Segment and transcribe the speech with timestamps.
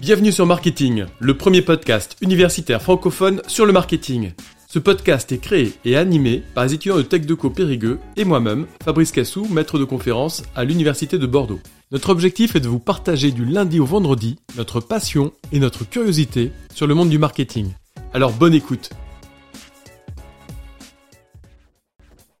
[0.00, 4.32] Bienvenue sur Marketing, le premier podcast universitaire francophone sur le marketing.
[4.68, 9.10] Ce podcast est créé et animé par les étudiants de TechDeco Périgueux et moi-même, Fabrice
[9.10, 11.60] Cassou, maître de conférence à l'Université de Bordeaux.
[11.92, 16.52] Notre objectif est de vous partager du lundi au vendredi notre passion et notre curiosité
[16.74, 17.72] sur le monde du marketing.
[18.12, 18.90] Alors bonne écoute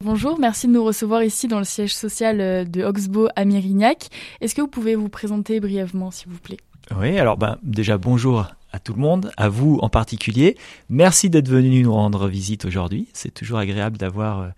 [0.06, 4.06] Bonjour, merci de nous recevoir ici dans le siège social euh, de Oxbow à Mérignac.
[4.40, 6.58] Est-ce que vous pouvez vous présenter brièvement, s'il vous plaît?
[6.96, 10.56] Oui, alors ben, déjà bonjour à tout le monde, à vous en particulier.
[10.88, 13.08] Merci d'être venu nous rendre visite aujourd'hui.
[13.14, 14.48] C'est toujours agréable d'avoir euh,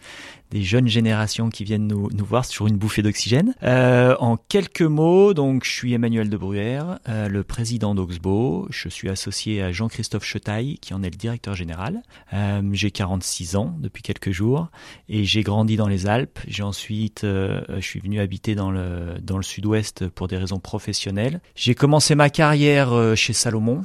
[0.51, 3.55] des jeunes générations qui viennent nous, nous voir sur une bouffée d'oxygène.
[3.63, 8.67] Euh, en quelques mots, donc je suis Emmanuel de Bruyère, euh, le président d'Oxbow.
[8.71, 12.03] Je suis associé à Jean-Christophe Chetaille, qui en est le directeur général.
[12.33, 14.69] Euh, j'ai 46 ans depuis quelques jours
[15.09, 16.39] et j'ai grandi dans les Alpes.
[16.47, 20.59] J'ai ensuite, euh, je suis venu habiter dans le dans le Sud-Ouest pour des raisons
[20.59, 21.41] professionnelles.
[21.55, 23.83] J'ai commencé ma carrière euh, chez Salomon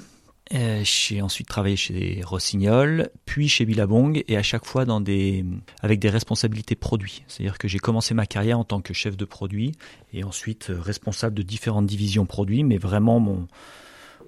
[0.53, 5.45] euh, j'ai ensuite travaillé chez Rossignol, puis chez Billabong, et à chaque fois dans des,
[5.81, 7.23] avec des responsabilités produits.
[7.27, 9.73] C'est-à-dire que j'ai commencé ma carrière en tant que chef de produit,
[10.13, 13.47] et ensuite euh, responsable de différentes divisions produits, mais vraiment mon,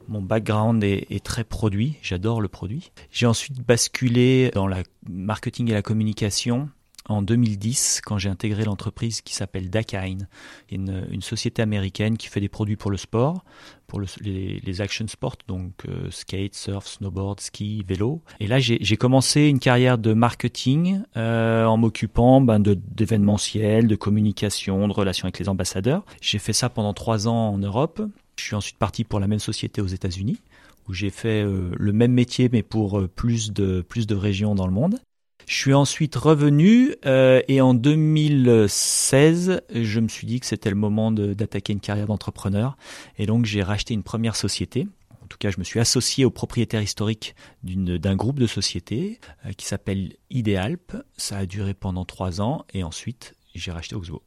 [0.07, 2.91] mon background est, est très produit, j'adore le produit.
[3.11, 6.69] J'ai ensuite basculé dans la marketing et la communication
[7.07, 10.27] en 2010 quand j'ai intégré l'entreprise qui s'appelle Dakine,
[10.71, 13.43] une, société américaine qui fait des produits pour le sport,
[13.87, 18.21] pour le, les, action sports, donc euh, skate, surf, snowboard, ski, vélo.
[18.39, 23.95] Et là, j'ai commencé une carrière de marketing euh, en m'occupant ben, d'événementiel, de, de
[23.95, 26.03] communication, de relations avec les ambassadeurs.
[26.21, 28.01] J'ai fait ça pendant trois ans en Europe.
[28.37, 30.39] Je suis ensuite parti pour la même société aux États-Unis
[30.87, 34.55] où j'ai fait euh, le même métier mais pour euh, plus de plus de régions
[34.55, 34.99] dans le monde.
[35.47, 40.75] Je suis ensuite revenu euh, et en 2016, je me suis dit que c'était le
[40.75, 42.77] moment d'attaquer une carrière d'entrepreneur
[43.19, 44.87] et donc j'ai racheté une première société.
[45.23, 49.51] En tout cas, je me suis associé au propriétaire historique d'un groupe de sociétés euh,
[49.51, 50.97] qui s'appelle Idealp.
[51.17, 54.23] Ça a duré pendant trois ans et ensuite j'ai racheté Oxbow.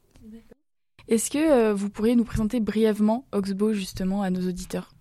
[1.09, 4.93] Est-ce que euh, vous pourriez nous présenter brièvement Oxbow justement à nos auditeurs?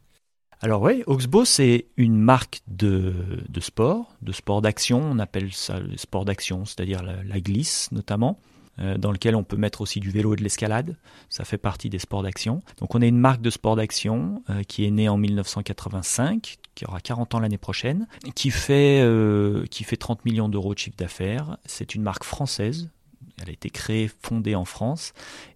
[0.61, 3.15] Alors oui, Oxbow, c'est une marque de,
[3.49, 7.93] de sport, de sport d'action, on appelle ça le sport d'action, c'est-à-dire la, la, glisse
[7.93, 8.41] notamment,
[8.81, 10.97] euh, dans lequel on peut mettre aussi du vélo et de l'escalade,
[11.29, 12.61] ça fait partie des sports d'action.
[12.79, 16.85] Donc on est une marque de sport d'action euh, qui est née en 1985, qui
[16.87, 20.97] aura 40 ans l'année prochaine, qui fait, euh, qui fait 30 millions d'euros de chiffre
[20.97, 21.57] d'affaires.
[21.67, 22.89] C'est une marque française,
[23.41, 25.13] elle a été créée, fondée en France,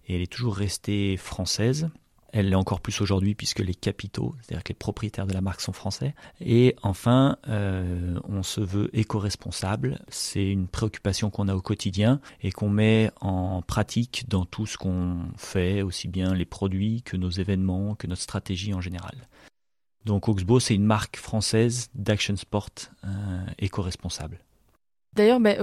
[0.07, 1.89] et elle est toujours restée française.
[2.33, 5.61] Elle l'est encore plus aujourd'hui puisque les capitaux, c'est-à-dire que les propriétaires de la marque
[5.61, 6.15] sont français.
[6.41, 9.99] Et enfin, euh, on se veut éco-responsable.
[10.07, 14.79] C'est une préoccupation qu'on a au quotidien et qu'on met en pratique dans tout ce
[14.79, 19.15] qu'on fait, aussi bien les produits que nos événements, que notre stratégie en général.
[20.03, 22.69] Donc Oxbow, c'est une marque française d'action sport
[23.05, 24.39] euh, éco-responsable.
[25.15, 25.53] D'ailleurs, bah,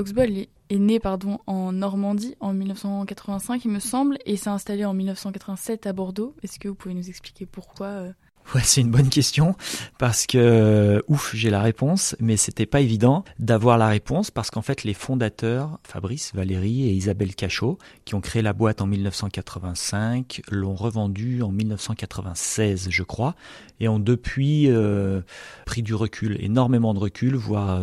[0.68, 5.86] est né pardon, en Normandie en 1985, il me semble, et s'est installé en 1987
[5.86, 6.36] à Bordeaux.
[6.42, 8.12] Est-ce que vous pouvez nous expliquer pourquoi euh...
[8.52, 9.54] Ouais, c'est une bonne question
[9.98, 14.62] parce que ouf, j'ai la réponse, mais c'était pas évident d'avoir la réponse parce qu'en
[14.62, 20.42] fait les fondateurs, Fabrice, Valérie et Isabelle Cachot, qui ont créé la boîte en 1985,
[20.50, 23.36] l'ont revendue en 1996, je crois,
[23.78, 25.20] et ont depuis euh,
[25.64, 27.82] pris du recul, énormément de recul, voire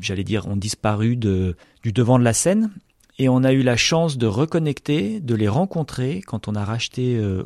[0.00, 2.70] j'allais dire ont disparu du devant de la scène.
[3.18, 7.16] Et on a eu la chance de reconnecter, de les rencontrer quand on a racheté
[7.16, 7.44] euh,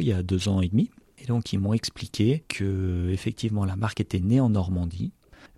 [0.00, 0.90] il y a deux ans et demi.
[1.18, 5.12] Et donc ils m'ont expliqué que effectivement la marque était née en Normandie,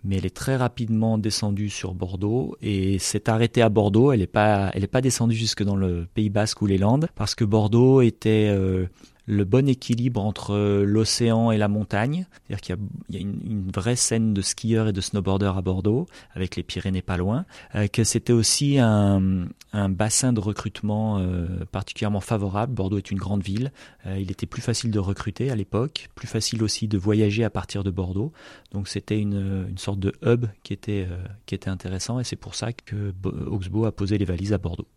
[0.05, 4.13] mais elle est très rapidement descendue sur Bordeaux et s'est arrêtée à Bordeaux.
[4.13, 8.01] Elle n'est pas, descendue jusque dans le Pays Basque ou les Landes parce que Bordeaux
[8.01, 8.87] était euh,
[9.29, 12.27] le bon équilibre entre l'océan et la montagne.
[12.47, 12.77] C'est-à-dire qu'il
[13.11, 17.03] y a, une, vraie scène de skieurs et de snowboarders à Bordeaux, avec les Pyrénées
[17.03, 17.45] pas loin.
[17.75, 19.49] Euh, que c'était aussi un,
[19.91, 22.73] bassin de recrutement euh, particulièrement favorable.
[22.73, 23.71] Bordeaux est une grande ville.
[24.07, 27.51] Euh, il était plus facile de recruter à l'époque, plus facile aussi de voyager à
[27.51, 28.33] partir de Bordeaux.
[28.73, 31.07] Donc c'était une, une, sorte de hub qui était,
[31.45, 33.13] qui était intéressant et c'est pour ça que
[33.47, 34.89] Oxbow a posé les valises à Bordeaux.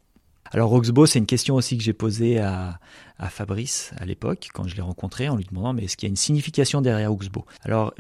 [0.54, 2.78] Alors Oxbow, c'est une question aussi que j'ai posée à,
[3.18, 6.10] à, Fabrice à l'époque, quand je l'ai rencontré, en lui demandant mais est-ce qu'il y
[6.10, 7.94] a une signification derrière Oxbow Alors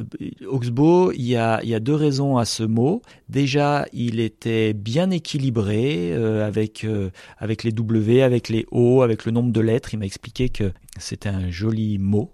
[0.45, 3.01] Oxbow, il y, a, il y a deux raisons à ce mot.
[3.30, 9.24] Déjà, il était bien équilibré euh, avec, euh, avec les W, avec les O, avec
[9.24, 9.94] le nombre de lettres.
[9.94, 12.33] Il m'a expliqué que c'était un joli mot,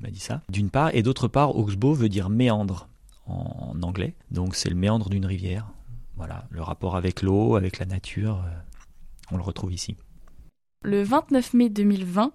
[0.00, 0.94] il m'a dit ça, d'une part.
[0.94, 2.88] Et d'autre part, Oxbow veut dire méandre
[3.26, 4.14] en, anglais.
[4.30, 5.68] Donc c'est le méandre d'une rivière.
[6.16, 8.44] Voilà, le rapport avec l'eau, avec la nature.
[8.46, 8.71] Euh,
[9.32, 9.96] on le retrouve ici.
[10.84, 12.32] Le 29 mai 2020,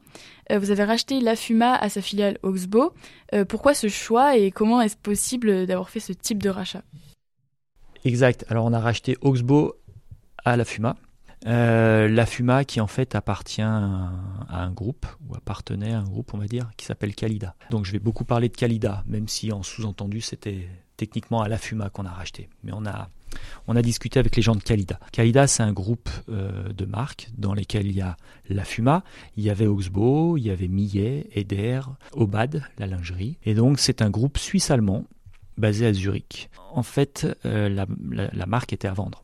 [0.51, 2.93] euh, vous avez racheté la Fuma à sa filiale Oxbow.
[3.33, 6.83] Euh, pourquoi ce choix et comment est-ce possible d'avoir fait ce type de rachat?
[8.05, 8.45] Exact.
[8.49, 9.73] Alors on a racheté Oxbow
[10.45, 10.95] à la Fuma.
[11.45, 14.11] Euh, la Fuma qui en fait appartient à
[14.49, 17.55] un groupe, ou appartenait à un groupe on va dire, qui s'appelle Calida.
[17.69, 21.57] Donc je vais beaucoup parler de Calida, même si en sous-entendu c'était techniquement à la
[21.57, 22.49] Fuma qu'on a racheté.
[22.63, 23.09] Mais on a,
[23.67, 24.99] on a discuté avec les gens de Calida.
[25.11, 28.17] Calida c'est un groupe euh, de marques dans lesquels il y a
[28.49, 29.03] la Fuma,
[29.37, 31.81] il y avait Oxbow, il y avait Millet, Eder,
[32.13, 33.37] Obad, la lingerie.
[33.45, 35.05] Et donc c'est un groupe suisse-allemand
[35.57, 36.49] basé à Zurich.
[36.71, 39.23] En fait, euh, la marque était à vendre.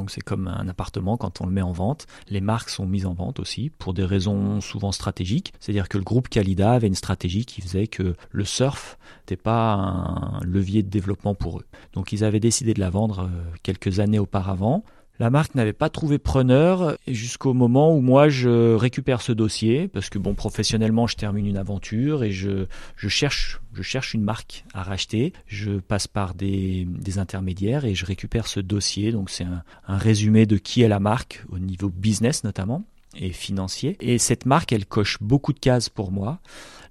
[0.00, 2.06] Donc c'est comme un appartement quand on le met en vente.
[2.30, 5.52] Les marques sont mises en vente aussi pour des raisons souvent stratégiques.
[5.60, 9.74] C'est-à-dire que le groupe Calida avait une stratégie qui faisait que le surf n'était pas
[9.74, 11.66] un levier de développement pour eux.
[11.92, 13.28] Donc ils avaient décidé de la vendre euh,
[13.62, 14.84] quelques années auparavant.
[15.20, 20.08] La marque n'avait pas trouvé preneur jusqu'au moment où moi je récupère ce dossier parce
[20.08, 22.64] que bon professionnellement je termine une aventure et je,
[22.96, 25.34] je cherche je cherche une marque à racheter.
[25.46, 29.12] Je passe par des, des intermédiaires et je récupère ce dossier.
[29.12, 33.32] Donc c'est un, un résumé de qui est la marque au niveau business notamment et
[33.32, 33.96] financier.
[34.00, 36.40] Et cette marque, elle coche beaucoup de cases pour moi.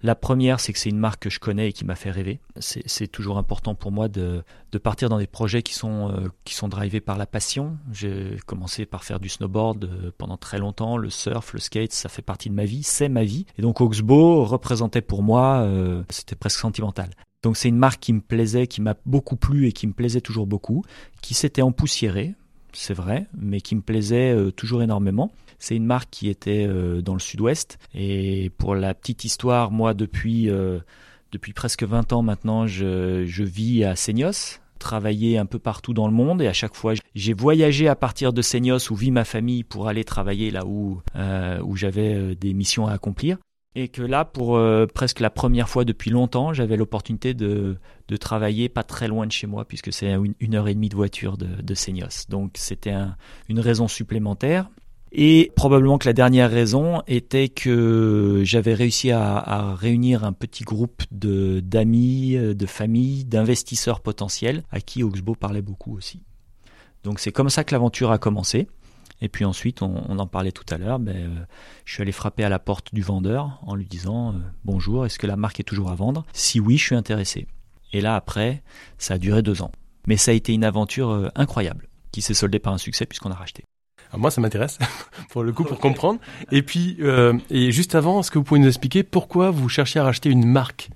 [0.01, 2.39] La première, c'est que c'est une marque que je connais et qui m'a fait rêver.
[2.57, 4.43] C'est toujours important pour moi de,
[4.81, 7.77] partir dans des projets qui sont, euh, qui sont drivés par la passion.
[7.91, 10.95] J'ai commencé par faire du snowboard euh, pendant très longtemps.
[10.95, 13.45] Le surf, le skate, ça fait partie de ma vie, c'est ma vie.
[13.57, 17.09] Et donc Oxbow représentait pour moi, euh, c'était presque sentimental.
[17.43, 20.21] Donc c'est une marque qui me plaisait, qui m'a beaucoup plu et qui me plaisait
[20.21, 20.83] toujours beaucoup,
[21.21, 22.35] qui s'était empoussiérée,
[22.73, 25.31] c'est vrai, mais qui me plaisait toujours énormément.
[25.59, 27.77] C'est une marque qui était euh, dans le sud-ouest.
[27.93, 30.79] Et pour la petite histoire, moi, depuis, euh,
[31.33, 36.07] depuis presque 20 ans maintenant, je, je vis à Seignos, travaillé un peu partout dans
[36.07, 39.25] le monde et à chaque fois j'ai voyagé à partir de Seignos où vit ma
[39.25, 43.37] famille pour aller travailler là où, euh, où j'avais des missions à accomplir.
[43.75, 44.59] Et que là, pour
[44.93, 47.77] presque la première fois depuis longtemps, j'avais l'opportunité de,
[48.19, 51.37] travailler pas très loin de chez moi, puisque c'est une, heure et demie de voiture
[51.37, 52.29] de, de.
[52.29, 53.15] Donc c'était un,
[53.47, 54.69] une raison supplémentaire.
[55.11, 61.01] Et probablement que la dernière raison était que j'avais réussi à, réunir un petit groupe
[61.11, 66.21] de d'amis, de familles, d'investisseurs potentiels à qui Oxbow parlait beaucoup aussi.
[67.03, 68.67] Donc c'est comme ça que l'aventure a commencé.
[69.21, 71.45] Et puis ensuite, on, on en parlait tout à l'heure, ben, euh,
[71.85, 75.19] je suis allé frapper à la porte du vendeur en lui disant euh, Bonjour, est-ce
[75.19, 76.25] que la marque est toujours à vendre?
[76.33, 77.47] Si oui, je suis intéressé.
[77.91, 78.63] Et là, après,
[78.97, 79.71] ça a duré deux ans.
[80.07, 83.31] Mais ça a été une aventure euh, incroyable, qui s'est soldée par un succès puisqu'on
[83.31, 83.63] a racheté.
[84.09, 84.79] Alors moi, ça m'intéresse
[85.29, 86.19] pour le coup, pour comprendre.
[86.51, 89.99] Et puis, euh, et juste avant, est-ce que vous pouvez nous expliquer pourquoi vous cherchez
[89.99, 90.89] à racheter une marque?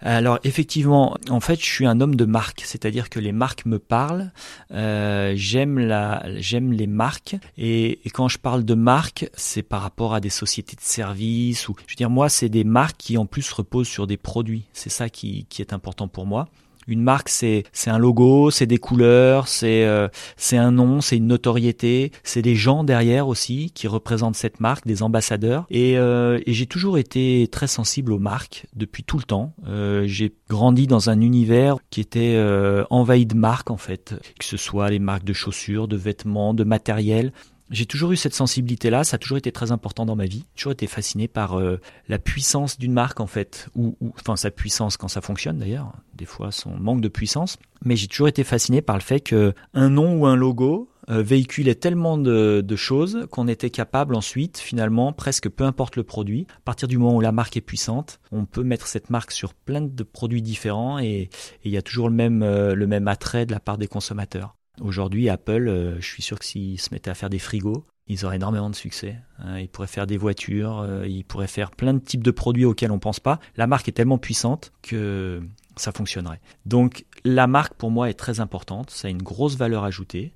[0.00, 3.78] Alors effectivement, en fait, je suis un homme de marque, c'est-à-dire que les marques me
[3.78, 4.30] parlent.
[4.72, 9.82] Euh, j'aime la, j'aime les marques, et, et, quand je parle de marque, c'est par
[9.82, 13.18] rapport à des sociétés de services ou, je veux dire, moi, c'est des marques qui
[13.18, 14.64] en plus reposent sur des produits.
[14.72, 16.48] C'est ça qui, qui est important pour moi.
[16.88, 20.08] Une marque, c'est un logo, c'est des couleurs, c'est euh,
[20.52, 25.02] un nom, c'est une notoriété, c'est des gens derrière aussi qui représentent cette marque, des
[25.02, 25.66] ambassadeurs.
[25.70, 29.52] Et, euh, et j'ai toujours été très sensible aux marques depuis tout le temps.
[29.68, 34.44] Euh, j'ai grandi dans un univers qui était euh, envahi de marques en fait, que
[34.44, 37.32] ce soit les marques de chaussures, de vêtements, de matériel
[37.70, 40.44] j'ai toujours eu cette sensibilité-là, ça a toujours été très important dans ma vie.
[40.54, 44.50] J'ai toujours été fasciné par euh, la puissance d'une marque en fait, ou, enfin sa
[44.50, 47.58] puissance quand ça fonctionne d'ailleurs, des fois son manque de puissance.
[47.84, 51.22] Mais j'ai toujours été fasciné par le fait que un nom ou un logo euh,
[51.22, 56.46] véhiculait tellement de, de choses qu'on était capable ensuite, finalement, presque peu importe le produit,
[56.58, 59.54] à partir du moment où la marque est puissante, on peut mettre cette marque sur
[59.54, 61.30] plein de produits différents et
[61.64, 64.57] il y a toujours le même euh, le même attrait de la part des consommateurs.
[64.80, 68.24] Aujourd'hui, Apple, euh, je suis sûr que s'ils se mettaient à faire des frigos, ils
[68.24, 69.18] auraient énormément de succès.
[69.38, 69.58] Hein.
[69.58, 72.90] Ils pourraient faire des voitures, euh, ils pourraient faire plein de types de produits auxquels
[72.90, 73.38] on pense pas.
[73.56, 75.42] La marque est tellement puissante que
[75.76, 76.40] ça fonctionnerait.
[76.66, 80.32] Donc la marque pour moi est très importante, ça a une grosse valeur ajoutée.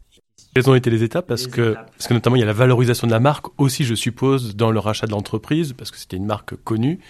[0.55, 1.27] Quelles ont été les étapes?
[1.27, 3.95] Parce que parce que notamment il y a la valorisation de la marque aussi je
[3.95, 7.01] suppose dans le rachat de l'entreprise parce que c'était une marque connue.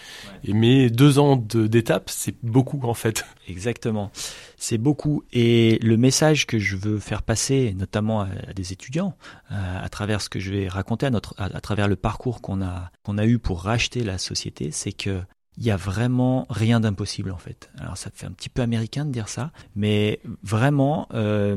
[0.44, 3.24] Et mais deux ans d'étapes c'est beaucoup en fait.
[3.48, 4.12] Exactement,
[4.56, 5.24] c'est beaucoup.
[5.32, 9.16] Et le message que je veux faire passer notamment à, des étudiants
[9.48, 12.42] à, à, travers ce que je vais raconter à notre à, à travers le parcours
[12.42, 15.20] qu'on a qu'on a eu pour racheter la société c'est que
[15.58, 17.70] il y a vraiment rien d'impossible en fait.
[17.78, 21.56] Alors ça fait un petit peu américain de dire ça, mais vraiment, euh,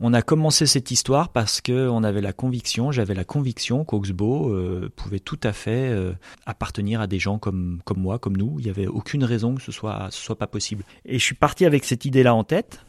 [0.00, 4.52] on a commencé cette histoire parce que on avait la conviction, j'avais la conviction qu'Oxbow
[4.52, 6.12] euh, pouvait tout à fait euh,
[6.46, 8.56] appartenir à des gens comme comme moi, comme nous.
[8.58, 10.84] Il n'y avait aucune raison que ce soit ce soit pas possible.
[11.04, 12.80] Et je suis parti avec cette idée-là en tête,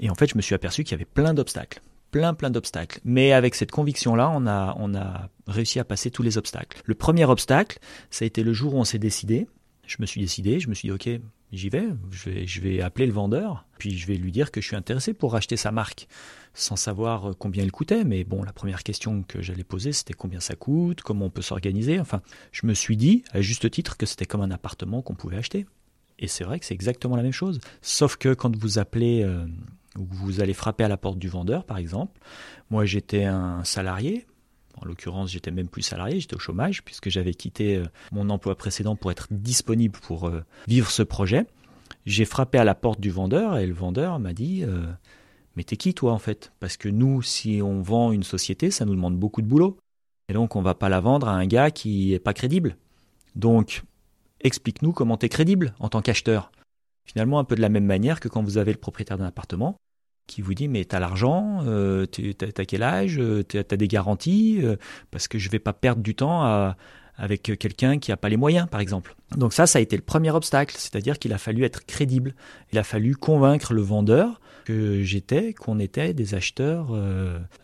[0.00, 3.00] et en fait je me suis aperçu qu'il y avait plein d'obstacles plein plein d'obstacles.
[3.04, 6.80] Mais avec cette conviction-là, on a, on a réussi à passer tous les obstacles.
[6.84, 7.78] Le premier obstacle,
[8.10, 9.46] ça a été le jour où on s'est décidé.
[9.86, 11.20] Je me suis décidé, je me suis dit, ok,
[11.52, 14.76] j'y vais, je vais, appeler le vendeur, puis je vais lui dire que je suis
[14.76, 16.08] intéressé pour racheter sa marque,
[16.54, 18.04] sans savoir combien il coûtait.
[18.04, 21.42] Mais bon, la première question que j'allais poser, c'était combien ça coûte, comment on peut
[21.42, 22.00] s'organiser.
[22.00, 22.20] Enfin,
[22.52, 25.66] je me suis dit, à juste titre, que c'était comme un appartement qu'on pouvait acheter.
[26.18, 27.60] Et c'est vrai que c'est exactement la même chose.
[27.82, 29.46] Sauf que quand vous appelez euh,
[29.98, 32.18] ou vous allez frapper à la porte du vendeur, par exemple,
[32.70, 34.26] moi j'étais un salarié,
[34.76, 38.54] en l'occurrence, j'étais même plus salarié, j'étais au chômage puisque j'avais quitté euh, mon emploi
[38.56, 41.46] précédent pour être disponible pour euh, vivre ce projet.
[42.04, 44.86] J'ai frappé à la porte du vendeur et le vendeur m'a dit euh,
[45.56, 46.52] Mais t'es qui toi en fait?
[46.60, 49.78] Parce que nous, si on vend une société, ça nous demande beaucoup de boulot.
[50.28, 52.76] Et donc on va pas la vendre à un gars qui est pas crédible.
[53.34, 53.82] Donc
[54.40, 56.52] explique-nous comment t'es crédible en tant qu'acheteur.
[57.04, 59.76] Finalement, un peu de la même manière que quand vous avez le propriétaire d'un appartement,
[60.26, 64.76] qui vous dit mais t'as l'argent, euh, t'as quel âge, euh, t'as des garanties, euh,
[65.10, 66.74] parce que je vais pas perdre du temps
[67.18, 69.14] avec quelqu'un qui n'a pas les moyens, par exemple.
[69.36, 72.34] Donc ça, ça a été le premier obstacle, c'est-à-dire qu'il a fallu être crédible.
[72.72, 76.94] Il a fallu convaincre le vendeur que j'étais, qu'on était des acheteurs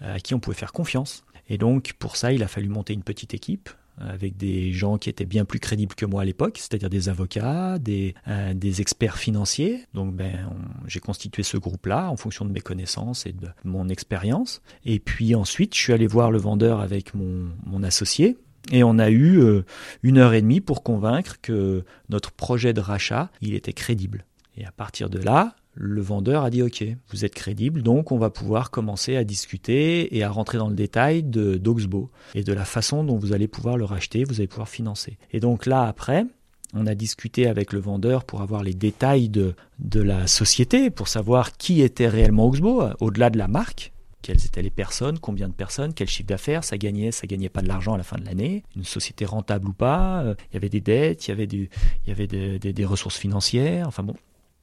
[0.00, 1.24] à qui on pouvait faire confiance.
[1.48, 3.68] Et donc pour ça, il a fallu monter une petite équipe
[3.98, 7.78] avec des gens qui étaient bien plus crédibles que moi à l'époque, c'est-à-dire des avocats,
[7.78, 9.84] des, euh, experts financiers.
[9.94, 10.48] Donc ben,
[10.86, 14.62] j'ai constitué ce groupe-là en fonction de mes connaissances et de mon expérience.
[14.84, 18.36] Et puis ensuite, je suis allé voir le vendeur avec mon, mon associé.
[18.70, 19.64] Et on a eu euh,
[20.02, 24.24] une heure et demie pour convaincre que notre projet de rachat, il était crédible.
[24.56, 28.18] Et à partir de là, le vendeur a dit OK, vous êtes crédible, donc on
[28.18, 32.52] va pouvoir commencer à discuter et à rentrer dans le détail de d'Oxbow et de
[32.52, 35.18] la façon dont vous allez pouvoir le racheter, vous allez pouvoir financer.
[35.32, 36.26] Et donc là après,
[36.74, 41.08] on a discuté avec le vendeur pour avoir les détails de, de la société, pour
[41.08, 45.52] savoir qui était réellement Oxbow, au-delà de la marque, quelles étaient les personnes, combien de
[45.52, 48.24] personnes, quel chiffre d'affaires, ça gagnait, ça gagnait pas de l'argent à la fin de
[48.24, 51.46] l'année, une société rentable ou pas, euh, il y avait des dettes, il y avait,
[51.46, 51.68] du,
[52.04, 54.14] il y avait des, des ressources financières, enfin bon,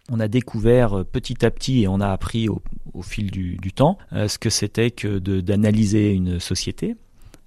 [0.10, 2.62] on a découvert euh, petit à petit et on a appris au,
[3.02, 6.96] fil du, temps euh, ce que c'était que d'analyser une société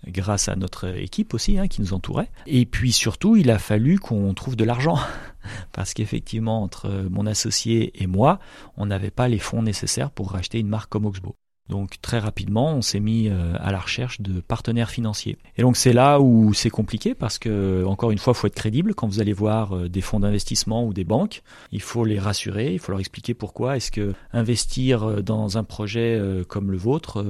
[0.06, 2.30] grâce à notre équipe aussi hein, qui nous entourait.
[2.46, 4.98] Et puis surtout, il a fallu qu'on trouve de l'argent.
[5.72, 8.38] Parce qu'effectivement, entre mon associé et moi,
[8.76, 11.36] on n'avait pas les fonds nécessaires pour racheter une marque comme Oxbow.
[11.68, 15.38] Donc très rapidement, on s'est mis euh, à la recherche de partenaires financiers.
[15.56, 18.94] Et donc c'est là où c'est compliqué parce que encore une fois, faut être crédible
[18.94, 21.42] quand vous allez voir euh, des fonds d'investissement ou des banques.
[21.70, 25.64] Il faut les rassurer, il faut leur expliquer pourquoi est-ce que investir euh, dans un
[25.64, 27.24] projet comme le vôtre,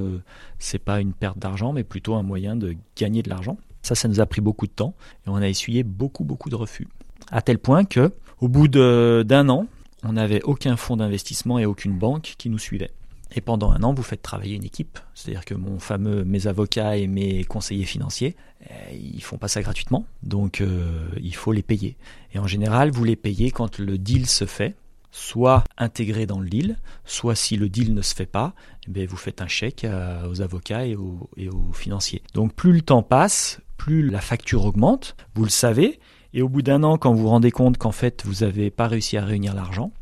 [0.58, 3.58] c'est pas une perte d'argent, mais plutôt un moyen de gagner de l'argent?
[3.82, 4.94] Ça, ça nous a pris beaucoup de temps
[5.26, 6.88] et on a essuyé beaucoup beaucoup de refus.
[7.30, 9.66] À tel point que, au bout d'un an,
[10.02, 12.90] on n'avait aucun fonds d'investissement et aucune banque qui nous suivait.
[13.34, 14.98] Et pendant un an, vous faites travailler une équipe.
[15.14, 18.36] C'est-à-dire que mon fameux, mes avocats et mes conseillers financiers,
[18.68, 20.06] eh, ils font pas ça gratuitement.
[20.22, 21.96] Donc, euh, il faut les payer.
[22.34, 24.74] Et en général, vous les payez quand le deal se fait,
[25.10, 28.54] soit intégré dans le deal, soit si le deal ne se fait pas,
[28.94, 29.86] eh vous faites un chèque
[30.28, 32.22] aux avocats et aux, et aux financiers.
[32.34, 35.16] Donc, plus le temps passe, plus la facture augmente.
[35.34, 36.00] Vous le savez.
[36.34, 38.88] Et au bout d'un an, quand vous vous rendez compte qu'en fait, vous n'avez pas
[38.88, 39.92] réussi à réunir l'argent,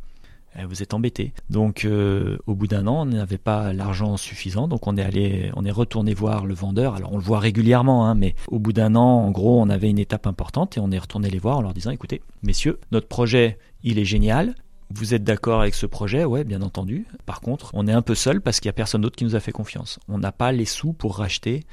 [0.69, 1.33] vous êtes embêté.
[1.49, 5.51] Donc euh, au bout d'un an, on n'avait pas l'argent suffisant, donc on est allé,
[5.57, 6.95] on est retourné voir le vendeur.
[6.95, 9.91] Alors on le voit régulièrement, hein, mais au bout d'un an, en gros, on avait
[9.91, 13.09] une étape importante et on est retourné les voir en leur disant, écoutez, messieurs, notre
[13.09, 14.55] projet, il est génial.
[14.93, 16.25] Vous êtes d'accord avec ce projet?
[16.25, 17.07] Ouais, bien entendu.
[17.25, 19.37] Par contre, on est un peu seul parce qu'il n'y a personne d'autre qui nous
[19.37, 20.01] a fait confiance.
[20.09, 21.65] On n'a pas les sous pour racheter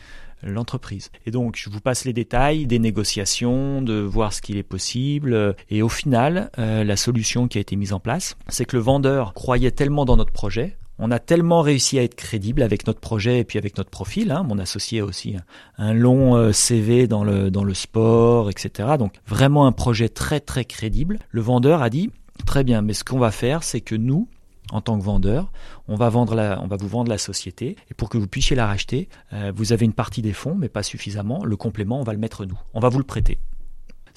[0.44, 1.10] l'entreprise.
[1.26, 5.56] Et donc, je vous passe les détails des négociations, de voir ce qu'il est possible.
[5.70, 8.82] Et au final, euh, la solution qui a été mise en place, c'est que le
[8.82, 13.00] vendeur croyait tellement dans notre projet, on a tellement réussi à être crédible avec notre
[13.00, 14.32] projet et puis avec notre profil.
[14.32, 14.44] Hein.
[14.44, 15.36] Mon associé a aussi
[15.78, 18.90] un, long euh, CV dans le, dans le sport, etc.
[18.98, 21.20] Donc vraiment un projet très très crédible.
[21.30, 22.10] Le vendeur a dit,
[22.46, 24.28] très bien, mais ce qu'on va faire, c'est que nous,
[24.72, 25.52] en tant que vendeur,
[25.88, 28.68] on va, vendre on va vous vendre la société et pour que vous puissiez la
[28.68, 31.44] racheter, euh, vous avez une partie des fonds, mais pas suffisamment.
[31.46, 32.60] Le complément, on va le mettre nous.
[32.74, 33.40] On va vous le prêter.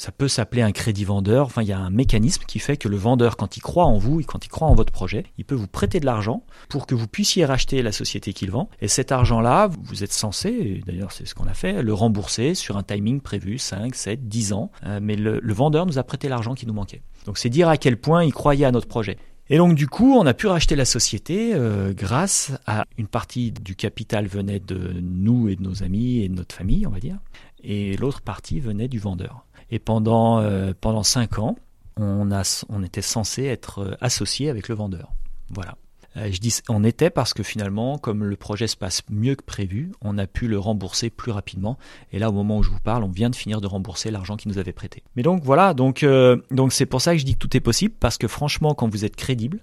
[0.00, 1.44] Ça peut s'appeler un crédit vendeur.
[1.44, 3.98] Enfin, il y a un mécanisme qui fait que le vendeur, quand il croit en
[3.98, 6.86] vous et quand il croit en votre projet, il peut vous prêter de l'argent pour
[6.86, 8.70] que vous puissiez racheter la société qu'il vend.
[8.80, 12.78] Et cet argent-là, vous êtes censé, d'ailleurs c'est ce qu'on a fait, le rembourser sur
[12.78, 14.70] un timing prévu, 5, 7, 10 ans.
[14.86, 17.02] Euh, mais le, le vendeur nous a prêté l'argent qui nous manquait.
[17.26, 19.18] Donc c'est dire à quel point il croyait à notre projet.
[19.52, 23.50] Et donc du coup, on a pu racheter la société euh, grâce à une partie
[23.50, 27.00] du capital venait de nous et de nos amis et de notre famille, on va
[27.00, 27.18] dire,
[27.64, 29.44] et l'autre partie venait du vendeur.
[29.72, 31.56] Et pendant euh, pendant cinq ans,
[31.96, 35.10] on a on était censé être euh, associé avec le vendeur.
[35.50, 35.76] Voilà.
[36.16, 39.92] Je dis on était parce que finalement, comme le projet se passe mieux que prévu,
[40.00, 41.78] on a pu le rembourser plus rapidement.
[42.12, 44.36] Et là, au moment où je vous parle, on vient de finir de rembourser l'argent
[44.36, 45.02] qui nous avait prêté.
[45.14, 46.04] Mais donc voilà, donc
[46.50, 48.88] donc c'est pour ça que je dis que tout est possible parce que franchement, quand
[48.88, 49.60] vous êtes crédible,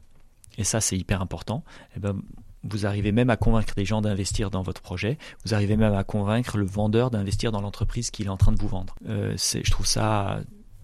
[0.58, 1.64] et ça c'est hyper important,
[1.96, 2.16] eh ben,
[2.64, 5.18] vous arrivez même à convaincre les gens d'investir dans votre projet.
[5.46, 8.60] Vous arrivez même à convaincre le vendeur d'investir dans l'entreprise qu'il est en train de
[8.60, 8.96] vous vendre.
[9.08, 10.40] Euh, je trouve ça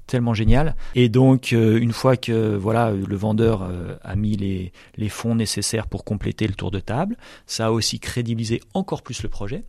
[0.07, 0.75] tellement génial.
[0.95, 5.36] Et donc, euh, une fois que voilà, le vendeur euh, a mis les, les fonds
[5.36, 9.63] nécessaires pour compléter le tour de table, ça a aussi crédibilisé encore plus le projet,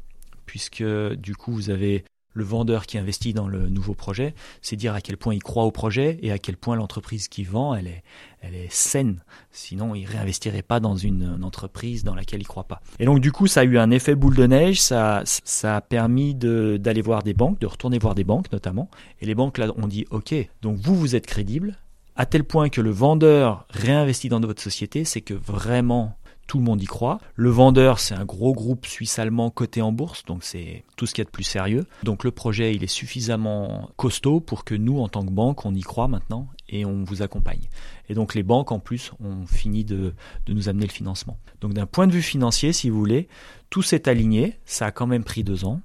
[0.46, 0.84] puisque
[1.16, 5.00] du coup, vous avez le vendeur qui investit dans le nouveau projet, c'est dire à
[5.00, 8.02] quel point il croit au projet et à quel point l'entreprise qui vend, elle est,
[8.42, 9.22] elle est saine.
[9.52, 12.80] Sinon, il réinvestirait pas dans une, entreprise dans laquelle il croit pas.
[12.98, 14.80] Et donc, du coup, ça a eu un effet boule de neige.
[14.80, 18.90] Ça, ça a permis d'aller voir des banques, de retourner voir des banques notamment.
[19.20, 21.78] Et les banques là ont dit, ok, donc vous, vous êtes crédible,
[22.16, 26.64] à tel point que le vendeur réinvestit dans votre société, c'est que vraiment tout le
[26.64, 27.18] monde y croit.
[27.36, 31.22] Le vendeur, c'est un gros groupe suisse-allemand coté en bourse, donc c'est tout ce qu'il
[31.22, 31.86] y a de plus sérieux.
[32.02, 35.74] Donc le projet, il est suffisamment costaud pour que nous, en tant que banque, on
[35.74, 37.68] y croit maintenant et on vous accompagne.
[38.08, 40.14] Et donc les banques, en plus, ont fini de,
[40.48, 41.38] nous amener le financement.
[41.60, 43.28] Donc d'un point de vue financier, si vous voulez,
[43.70, 44.58] tout s'est aligné.
[44.64, 45.80] Ça a quand même pris deux ans.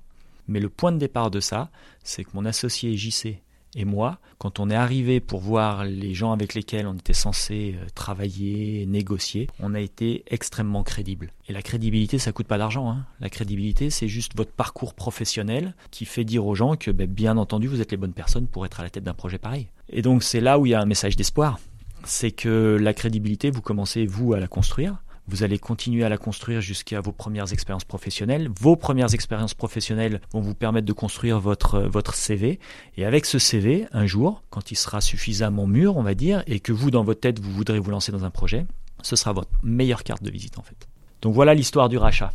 [0.48, 1.70] Mais le point de départ de ça,
[2.04, 3.42] c'est que mon associé JC
[3.76, 7.76] et moi, quand on est arrivé pour voir les gens avec lesquels on était censé
[7.78, 11.32] euh, travailler, négocier, on a été extrêmement crédible.
[11.48, 12.90] Et la crédibilité, ça coûte pas d'argent.
[12.90, 13.06] Hein.
[13.20, 17.38] La crédibilité, c'est juste votre parcours professionnel qui fait dire aux gens que, ben, bien
[17.38, 19.68] entendu, vous êtes les bonnes personnes pour être à la tête d'un projet pareil.
[19.90, 21.60] Et donc, c'est là où il y a un message d'espoir.
[22.06, 25.02] C'est que la crédibilité, vous commencez, vous, à la construire.
[25.29, 28.50] Vous allez continuer à la construire jusqu'à vos premières expériences professionnelles.
[28.59, 32.59] Vos premières expériences professionnelles vont vous permettre de construire votre, votre CV.
[32.98, 36.59] Et avec ce CV, un jour, quand il sera suffisamment mûr, on va dire, et
[36.59, 38.65] que vous, dans votre tête, vous voudrez vous lancer dans un projet,
[39.03, 40.88] ce sera votre meilleure carte de visite, en fait.
[41.21, 42.31] Donc voilà l'histoire du rachat.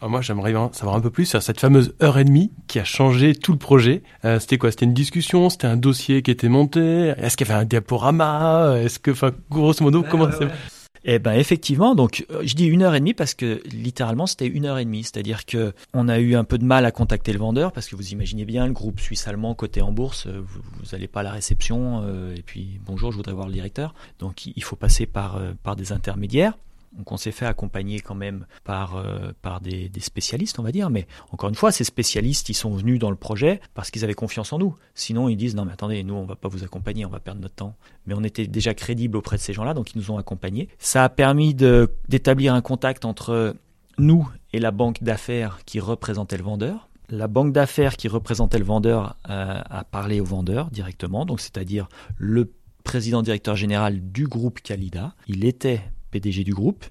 [0.00, 2.84] Ah, moi, j'aimerais savoir un peu plus sur cette fameuse heure et demie qui a
[2.84, 4.02] changé tout le projet.
[4.24, 4.72] Euh, c'était quoi?
[4.72, 5.48] C'était une discussion?
[5.48, 7.14] C'était un dossier qui était monté?
[7.18, 8.78] Est-ce qu'il y avait un diaporama?
[8.78, 10.48] Est-ce que, enfin, grosso modo, comment ça
[11.04, 14.46] eh ben effectivement, donc euh, je dis une heure et demie parce que littéralement c'était
[14.46, 17.32] une heure et demie, c'est-à-dire que on a eu un peu de mal à contacter
[17.32, 20.60] le vendeur parce que vous imaginez bien le groupe suisse-allemand coté en bourse, euh, vous,
[20.92, 24.46] n'allez pas à la réception euh, et puis bonjour, je voudrais voir le directeur, donc
[24.46, 26.54] il faut passer par par des intermédiaires.
[26.92, 30.90] Donc on s'est fait accompagner quand même par, euh, des, spécialistes, on va dire.
[30.90, 34.14] Mais encore une fois, ces spécialistes, ils sont venus dans le projet parce qu'ils avaient
[34.14, 34.74] confiance en nous.
[34.94, 37.40] Sinon, ils disent, non mais attendez, nous, on va pas vous accompagner, on va perdre
[37.40, 37.76] notre temps.
[38.06, 40.68] Mais on était déjà crédibles auprès de ces gens-là, donc ils nous ont accompagnés.
[40.78, 43.54] Ça a permis d'établir un contact entre
[43.98, 46.88] nous et la banque d'affaires qui représentait le vendeur.
[47.08, 51.88] La banque d'affaires qui représentait le vendeur euh, a parlé au vendeur directement, donc c'est-à-dire
[52.16, 52.52] le
[52.84, 55.14] président directeur général du groupe Calida.
[55.26, 56.84] Il était PDG du groupe.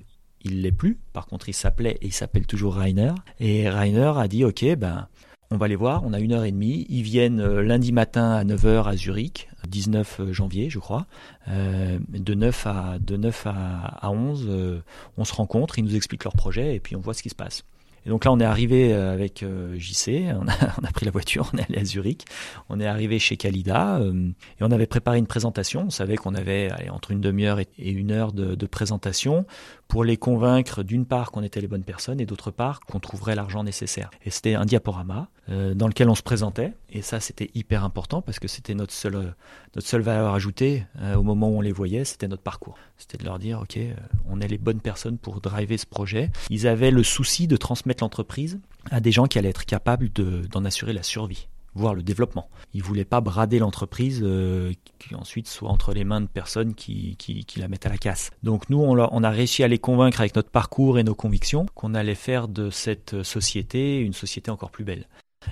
[0.44, 0.98] Il l'est plus.
[1.14, 3.14] Par contre, il s'appelait et il s'appelle toujours Rainer.
[3.40, 5.08] Et Rainer a dit, OK, ben,
[5.52, 6.04] on va les voir.
[6.06, 6.86] On a une heure et demie.
[6.90, 11.08] Ils viennent euh, lundi matin à 9h à Zurich, 19 euh, janvier, je crois.
[11.48, 14.84] Euh, de 9 à, de 9 à, 11,
[15.18, 17.36] on se rencontre, ils nous expliquent leur projet et puis on voit ce qui se
[17.36, 17.64] passe.
[18.06, 21.06] Et donc là, on est arrivé euh, avec euh, JC, on a, on a, pris
[21.06, 22.26] la voiture, on est allé à Zurich,
[22.70, 25.86] on est arrivé chez Calida euh, et on avait préparé une présentation.
[25.88, 29.46] On savait qu'on avait entre une demi-heure et, une heure de, présentation
[29.90, 33.36] pour les convaincre d'une part qu'on était les bonnes personnes et d'autre part qu'on trouverait
[33.36, 34.12] l'argent nécessaire.
[34.24, 38.22] Et c'était un diaporama euh, dans lequel on se présentait et ça c'était hyper important
[38.22, 39.34] parce que c'était notre seule
[39.76, 42.78] notre seule valeur ajoutée euh, au moment où on les voyait, c'était notre parcours.
[42.98, 43.96] C'était de leur dire OK, euh,
[44.30, 46.30] on est les bonnes personnes pour driver ce projet.
[46.52, 48.60] Ils avaient le souci de transmettre l'entreprise
[48.92, 51.50] à des gens qui allaient être capables d'en assurer la survie
[51.94, 52.50] le développement.
[52.74, 57.18] Ils voulaient pas brader l'entreprise euh, qui ensuite soit entre les mains de personnes qui,
[57.58, 58.32] la mettent à la casse.
[58.44, 61.94] Donc nous, on a, réussi à les convaincre avec notre parcours et nos convictions qu'on
[61.94, 65.08] allait faire de cette société une société encore plus belle.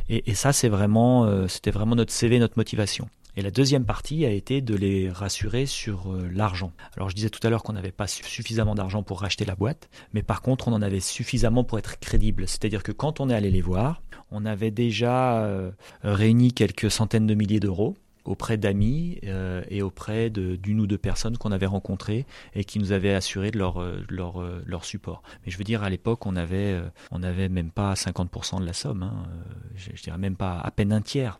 [0.09, 3.09] Et, et ça, c'est vraiment, euh, c'était vraiment notre CV, notre motivation.
[3.37, 6.73] Et la deuxième partie a été de les rassurer sur euh, l'argent.
[6.95, 9.91] Alors je disais tout à l'heure qu'on n'avait pas suffisamment d'argent pour racheter la boîte,
[10.11, 12.47] mais par contre on en avait suffisamment pour être crédible.
[12.47, 15.69] C'est-à-dire que quand on est allé les voir, on avait déjà euh,
[16.01, 17.95] réuni quelques centaines de milliers d'euros
[18.25, 22.91] auprès d'amis euh, et auprès d'une ou deux personnes qu'on avait rencontrées et qui nous
[22.91, 25.21] avaient assuré de leur, support.
[25.45, 26.77] Mais je veux dire, à l'époque, on avait,
[27.11, 29.27] on avait même pas 50% de la somme, hein,
[29.75, 31.39] je, dirais même pas à peine un tiers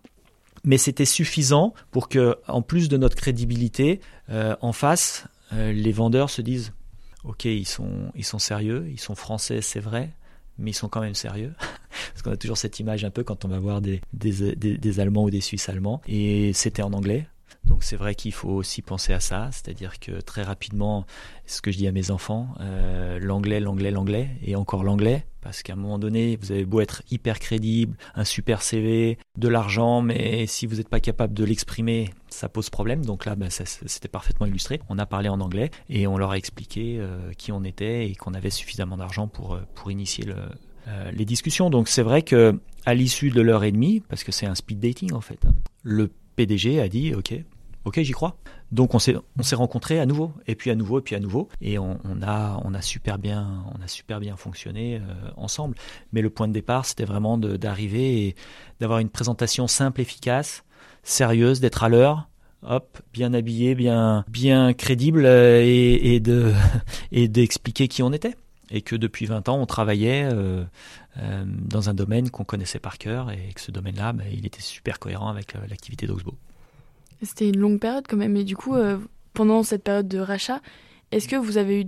[0.68, 5.94] mais c'était suffisant pour que, en plus de notre crédibilité, euh, en face, euh, les
[5.94, 6.74] vendeurs se disent
[7.24, 10.12] Ok, ils sont, ils sont sérieux, ils sont français, c'est vrai,
[10.60, 11.54] mais ils sont quand même sérieux.
[12.12, 15.00] Parce qu'on a toujours cette image un peu quand on va voir des, des, des,
[15.00, 16.02] Allemands ou des Suisses allemands.
[16.06, 17.28] Et c'était en anglais.
[17.68, 21.06] Donc c'est vrai qu'il faut aussi penser à ça, c'est-à-dire que très rapidement,
[21.46, 25.64] ce que je dis à mes enfants, euh, l'anglais, l'anglais, l'anglais, et encore l'anglais, parce
[25.64, 30.02] qu'à un moment donné, vous avez beau être hyper crédible, un super CV, de l'argent,
[30.02, 33.06] mais si vous n'êtes pas capable de l'exprimer, ça pose problème.
[33.06, 34.82] Donc là, ben, c'était parfaitement illustré.
[34.90, 38.16] On a parlé en anglais et on leur a expliqué euh, qui on était et
[38.16, 40.36] qu'on avait suffisamment d'argent pour, euh, pour initier le,
[41.12, 41.70] les discussions.
[41.70, 44.80] Donc c'est vrai que à l'issue de l'heure et demie, parce que c'est un speed
[44.80, 45.54] dating en fait, hein,
[45.84, 47.34] le PDG a dit ok,
[47.86, 48.38] ok, j'y crois.
[48.72, 51.20] Donc on s'est on s'est rencontrés à nouveau et puis à nouveau et puis à
[51.20, 55.76] nouveau et on, a super bien on a super bien fonctionné euh, ensemble.
[56.12, 58.36] Mais le point de départ c'était vraiment d'arriver et
[58.80, 60.64] d'avoir une présentation simple, efficace,
[61.04, 62.30] sérieuse, d'être à l'heure.
[62.64, 64.26] Hop, bien habillé, bien
[64.74, 65.62] crédible euh,
[67.12, 68.36] et d'expliquer qui on était
[68.70, 70.66] et que depuis 20 ans on travaillait euh,
[71.46, 75.00] dans un domaine qu'on connaissait par cœur et que ce domaine-là, bah, il était super
[75.00, 76.36] cohérent avec l'activité d'Oxbow.
[77.22, 78.36] C'était une longue période quand même.
[78.36, 78.98] Et du coup, euh,
[79.34, 80.62] pendant cette période de rachat,
[81.12, 81.86] est-ce que vous avez eu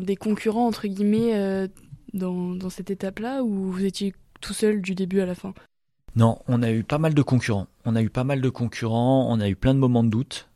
[0.00, 1.68] des concurrents, entre guillemets, euh,
[2.14, 5.52] dans, dans, cette étape-là, ou vous étiez tout seul du début à la fin?
[6.14, 7.66] Non, on a eu pas mal de concurrents.
[7.84, 10.48] On a eu pas mal de concurrents, on a eu plein de moments de doute.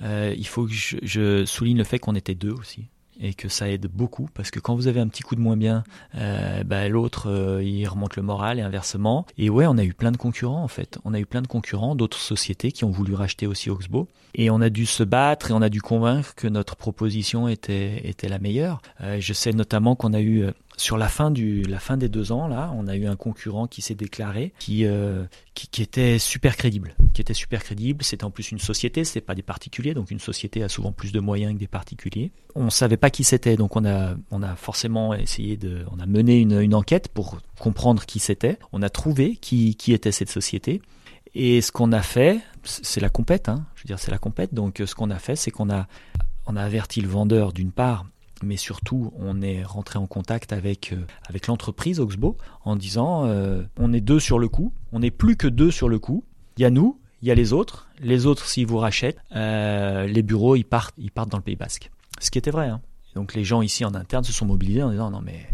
[0.00, 2.88] Euh, il faut que je souligne le fait qu'on était deux aussi
[3.20, 5.56] et que ça aide beaucoup parce que quand vous avez un petit coup de moins
[5.56, 5.84] bien,
[6.16, 9.26] euh, bah, l'autre euh, il remonte le moral et inversement.
[9.36, 10.98] Et ouais, on a eu plein de concurrents en fait.
[11.04, 14.50] On a eu plein de concurrents, d'autres sociétés qui ont voulu racheter aussi Oxbow et
[14.50, 18.28] on a dû se battre et on a dû convaincre que notre proposition était était
[18.28, 18.80] la meilleure.
[19.00, 20.46] Euh, je sais notamment qu'on a eu
[20.78, 23.66] sur la fin du la fin des deux ans là, on a eu un concurrent
[23.66, 28.04] qui s'est déclaré, qui, euh, qui, qui était super crédible, qui était super crédible.
[28.04, 31.12] C'était en plus une société, c'est pas des particuliers, donc une société a souvent plus
[31.12, 32.30] de moyens que des particuliers.
[32.54, 36.06] On savait pas qui c'était, donc on a on a forcément essayé de, on a
[36.06, 38.58] mené une, une enquête pour comprendre qui c'était.
[38.72, 40.80] On a trouvé qui qui était cette société.
[41.34, 44.54] Et ce qu'on a fait, c'est la compète, hein, je veux dire c'est la compète.
[44.54, 45.86] Donc ce qu'on a fait, c'est qu'on a
[46.46, 48.06] on a averti le vendeur d'une part
[48.42, 53.62] mais surtout on est rentré en contact avec euh, avec l'entreprise Oxbow en disant euh,
[53.78, 56.24] on est deux sur le coup, on n'est plus que deux sur le coup.
[56.56, 57.88] Il y a nous, il y a les autres.
[58.00, 61.56] Les autres, s'ils vous rachètent, euh, les bureaux ils partent ils partent dans le Pays
[61.56, 61.90] Basque.
[62.20, 62.68] Ce qui était vrai.
[62.68, 62.80] Hein.
[63.14, 65.48] Donc les gens ici en interne se sont mobilisés en disant non mais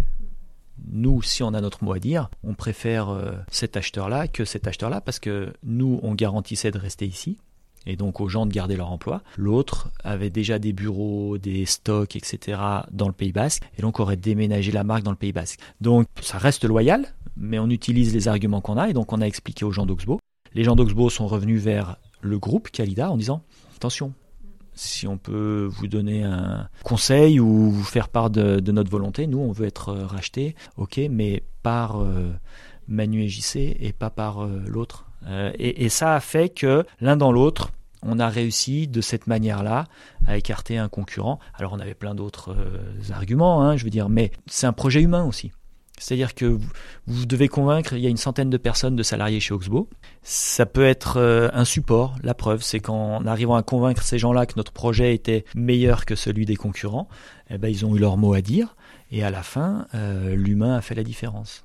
[0.90, 3.08] nous, si on a notre mot à dire, on préfère
[3.50, 7.38] cet acheteur-là que cet acheteur-là parce que nous, on garantissait de rester ici
[7.86, 9.22] et donc aux gens de garder leur emploi.
[9.36, 12.60] L'autre avait déjà des bureaux, des stocks, etc.
[12.90, 15.60] dans le Pays Basque, et donc aurait déménagé la marque dans le Pays Basque.
[15.80, 19.26] Donc ça reste loyal, mais on utilise les arguments qu'on a, et donc on a
[19.26, 20.20] expliqué aux gens d'Oxbow.
[20.54, 23.42] Les gens d'Oxbow sont revenus vers le groupe Calida en disant
[23.76, 24.12] attention.
[24.76, 29.38] Si on peut vous donner un conseil ou vous faire part de, notre volonté, nous
[29.38, 32.32] on veut être racheté, ok, mais par euh,
[32.88, 37.16] Manu et JC et pas par euh, l'autre euh, et, ça a fait que l'un
[37.16, 37.70] dans l'autre,
[38.02, 39.86] on a réussi de cette manière-là
[40.26, 41.38] à écarter un concurrent.
[41.54, 45.00] Alors on avait plein d'autres euh, arguments, hein, je veux dire, mais c'est un projet
[45.00, 45.52] humain aussi.
[45.96, 46.58] C'est-à-dire que
[47.06, 49.88] vous, devez convaincre, il y a une centaine de personnes de salariés chez Oxbow.
[50.22, 52.16] Ça peut être euh, un support.
[52.24, 56.16] La preuve, c'est qu'en arrivant à convaincre ces gens-là que notre projet était meilleur que
[56.16, 57.08] celui des concurrents,
[57.48, 58.74] eh ben, ils ont eu leur mot à dire.
[59.12, 59.86] Et à la fin,
[60.32, 61.64] l'humain a fait la différence.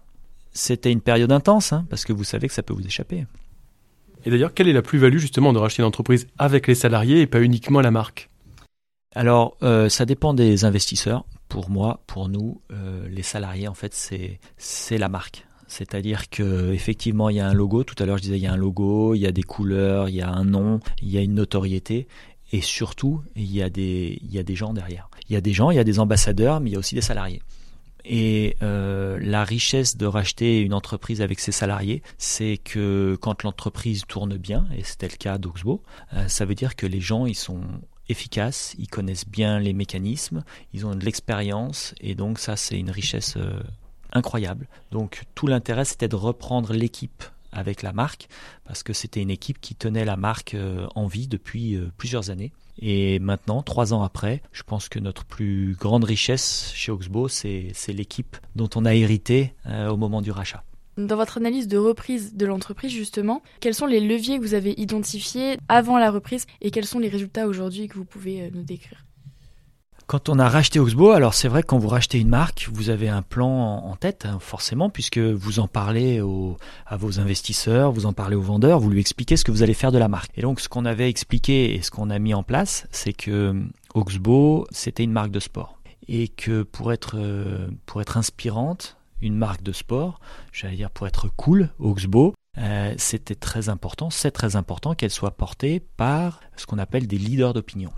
[0.51, 3.25] C'était une période intense, hein, parce que vous savez que ça peut vous échapper.
[4.25, 7.27] Et d'ailleurs, quelle est la plus-value justement de racheter une entreprise avec les salariés et
[7.27, 8.29] pas uniquement la marque
[9.15, 11.25] Alors, euh, ça dépend des investisseurs.
[11.47, 15.45] Pour moi, pour nous, euh, les salariés, en fait, c'est c'est la marque.
[15.67, 17.83] C'est-à-dire que effectivement, il y a un logo.
[17.83, 20.09] Tout à l'heure, je disais, il y a un logo, il y a des couleurs,
[20.09, 22.07] il y a un nom, il y a une notoriété,
[22.51, 25.09] et surtout, il y a des il y a des gens derrière.
[25.29, 26.95] Il y a des gens, il y a des ambassadeurs, mais il y a aussi
[26.95, 27.41] des salariés.
[28.05, 34.03] Et euh, la richesse de racheter une entreprise avec ses salariés, c'est que quand l'entreprise
[34.07, 35.83] tourne bien, et c'était le cas d'Oxbow,
[36.13, 37.61] euh, ça veut dire que les gens ils sont
[38.07, 42.89] efficaces, ils connaissent bien les mécanismes, ils ont de l'expérience, et donc ça c'est une
[42.89, 43.59] richesse euh,
[44.11, 44.67] incroyable.
[44.91, 48.27] Donc tout l'intérêt c'était de reprendre l'équipe avec la marque,
[48.65, 50.55] parce que c'était une équipe qui tenait la marque
[50.95, 52.51] en vie depuis plusieurs années.
[52.81, 57.73] Et maintenant, trois ans après, je pense que notre plus grande richesse chez Oxbow, c'est
[57.89, 60.63] l'équipe dont on a hérité euh, au moment du rachat.
[60.97, 64.73] Dans votre analyse de reprise de l'entreprise, justement, quels sont les leviers que vous avez
[64.79, 68.63] identifiés avant la reprise et quels sont les résultats aujourd'hui que vous pouvez euh, nous
[68.63, 69.05] décrire?
[70.09, 72.89] Quand on a racheté Oxbow, alors c'est vrai que quand vous rachetez une marque, vous
[72.89, 76.19] avez un plan en tête, hein, forcément, puisque vous en parlez
[76.87, 79.75] à vos investisseurs, vous en parlez aux vendeurs, vous lui expliquez ce que vous allez
[79.75, 80.31] faire de la marque.
[80.35, 83.53] Et donc ce qu'on avait expliqué et ce qu'on a mis en place, c'est que
[83.93, 85.77] Oxbow, c'était une marque de sport.
[86.07, 90.19] Et que pour être, euh, pour être inspirante, une marque de sport,
[90.51, 95.37] j'allais dire pour être cool, Oxbow, euh, c'était très important, c'est très important qu'elle soit
[95.37, 97.91] portée par ce qu'on appelle des leaders d'opinion.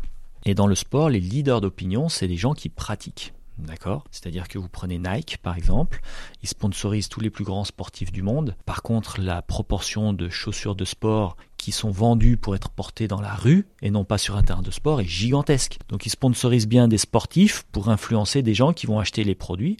[0.46, 3.34] Et dans le sport, les leaders d'opinion, c'est des gens qui pratiquent.
[3.58, 4.06] D'accord?
[4.12, 6.02] C'est-à-dire que vous prenez Nike, par exemple,
[6.42, 8.56] ils sponsorisent tous les plus grands sportifs du monde.
[8.66, 13.22] Par contre, la proportion de chaussures de sport qui sont vendues pour être portées dans
[13.22, 15.78] la rue et non pas sur un terrain de sport est gigantesque.
[15.90, 19.78] Donc ils sponsorisent bien des sportifs pour influencer des gens qui vont acheter les produits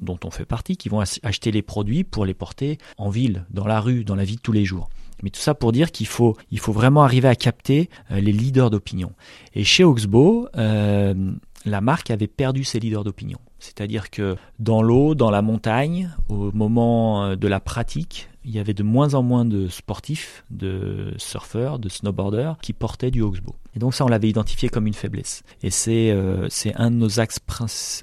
[0.00, 3.66] dont on fait partie, qui vont acheter les produits pour les porter en ville, dans
[3.66, 4.88] la rue, dans la vie de tous les jours.
[5.24, 6.36] Mais tout ça pour dire qu'il faut,
[6.68, 9.12] vraiment arriver à capter euh, les leaders d'opinion.
[9.54, 11.32] Et chez Oxbow, euh,
[11.64, 13.38] la marque avait perdu ses leaders d'opinion.
[13.58, 18.58] C'est-à-dire que dans l'eau, dans la montagne, au moment euh, de la pratique, il y
[18.58, 23.54] avait de moins en moins de sportifs, de surfeurs, de snowboarders qui portaient du Oxbow.
[23.74, 25.42] Et donc ça, on l'avait identifié comme une faiblesse.
[25.62, 27.40] Et c'est euh, un de nos axes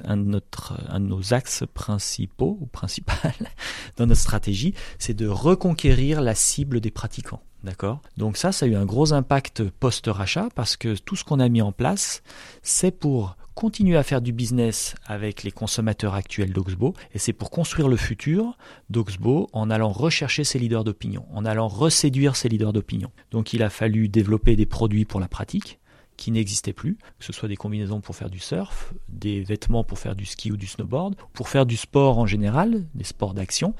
[0.04, 3.34] un de nos axes principaux ou principal
[3.98, 7.42] dans notre stratégie, c'est de reconquérir la cible des pratiquants.
[7.64, 8.02] D'accord?
[8.18, 11.48] Donc ça, ça a eu un gros impact post-rachat parce que tout ce qu'on a
[11.48, 12.24] mis en place,
[12.64, 17.52] c'est pour continuer à faire du business avec les consommateurs actuels d'Oxbow, et c'est pour
[17.52, 18.58] construire le futur
[18.90, 23.12] d'Oxbow en allant rechercher ses leaders d'opinion, en allant reséduire ses leaders d'opinion.
[23.30, 25.78] Donc il a fallu développer des produits pour la pratique
[26.18, 30.00] qui n'existaient plus, que ce soit des combinaisons pour faire du surf, des vêtements pour
[30.00, 33.76] faire du ski ou du snowboard, pour faire du sport en général, des sports d'action,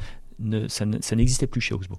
[0.68, 1.98] ça n'existait plus chez Oxbow.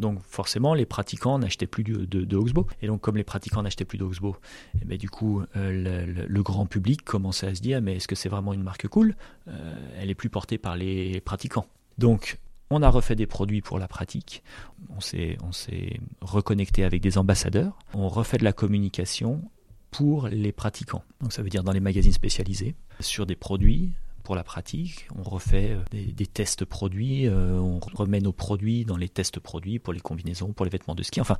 [0.00, 2.42] Donc forcément, les pratiquants n'achetaient plus de, de.
[2.80, 4.36] Et donc comme les pratiquants n'achetaient plus d'Oxbow,
[4.80, 8.14] eh ben, du coup, euh, le, grand public commençait à se dire, mais est-ce que
[8.14, 9.14] c'est vraiment une marque cool?
[9.48, 11.66] Euh, Elle est plus portée par les pratiquants.
[11.98, 12.38] Donc
[12.70, 14.42] on a refait des produits pour la pratique,
[14.88, 19.42] on s'est reconnecté avec des ambassadeurs, on refait de la communication
[19.90, 21.04] pour les pratiquants.
[21.20, 25.06] Donc ça veut dire dans les magazines spécialisés, sur des produits pour la pratique.
[25.16, 29.78] On refait euh, des, tests produits, euh, on remet nos produits dans les tests produits
[29.78, 31.20] pour les combinaisons, pour les vêtements de ski.
[31.20, 31.36] Enfin,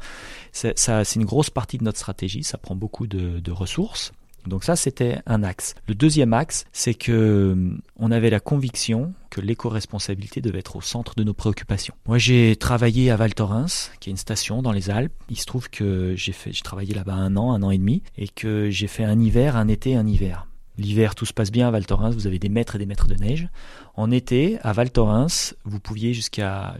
[0.52, 2.42] ça, c'est une grosse partie de notre stratégie.
[2.42, 4.12] Ça prend beaucoup de, ressources.
[4.46, 5.74] Donc ça, c'était un axe.
[5.86, 10.80] Le deuxième axe, c'est que euh, on avait la conviction que l'éco-responsabilité devait être au
[10.80, 11.94] centre de nos préoccupations.
[12.06, 15.12] Moi, j'ai travaillé à Val Thorens, qui est une station dans les Alpes.
[15.28, 16.32] Il se trouve que j'ai
[16.64, 19.68] travaillé là-bas un an, un an et demi, et que j'ai fait un hiver, un
[19.68, 20.46] été, un hiver.
[20.78, 23.06] L'hiver, tout se passe bien à Val Thorens, vous avez des mètres et des mètres
[23.06, 23.48] de neige.
[23.94, 26.74] En été, à Val Thorens, vous pouviez jusqu'à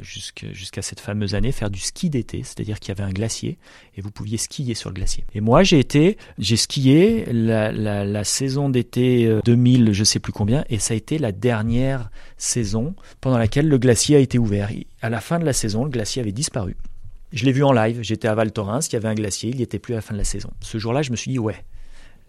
[0.81, 3.59] cette fameuse année faire du ski d'été, c'est-à-dire qu'il y avait un glacier
[3.95, 5.25] et vous pouviez skier sur le glacier.
[5.35, 10.65] Et moi, j'ai été, j'ai skié la saison d'été 2000, euh, je sais plus combien,
[10.71, 14.71] et ça a été la dernière saison pendant laquelle le glacier a été ouvert.
[15.03, 16.77] À la fin de la saison, le glacier avait disparu.
[17.33, 19.57] Je l'ai vu en live, j'étais à Val Thorens, il y avait un glacier, il
[19.57, 20.51] n'y était plus à la fin de la saison.
[20.61, 21.65] Ce jour-là, je me suis dit, ouais,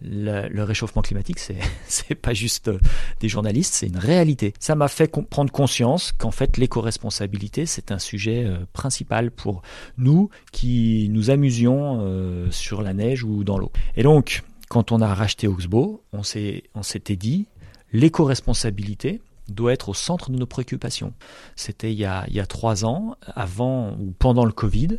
[0.02, 2.78] le, réchauffement climatique, c'est c'est pas juste euh,
[3.20, 4.54] des journalistes, c'est une réalité.
[4.58, 9.62] Ça m'a fait prendre conscience qu'en fait l'éco-responsabilité c'est un sujet euh, principal pour
[9.98, 13.72] nous qui nous amusions euh, sur la neige ou dans l'eau.
[13.96, 17.46] Et donc quand on a racheté Oxbow, on s'était dit
[17.92, 21.12] l'éco-responsabilité doit être au centre de nos préoccupations.
[21.56, 24.98] C'était il, y a, trois ans, avant ou pendant le Covid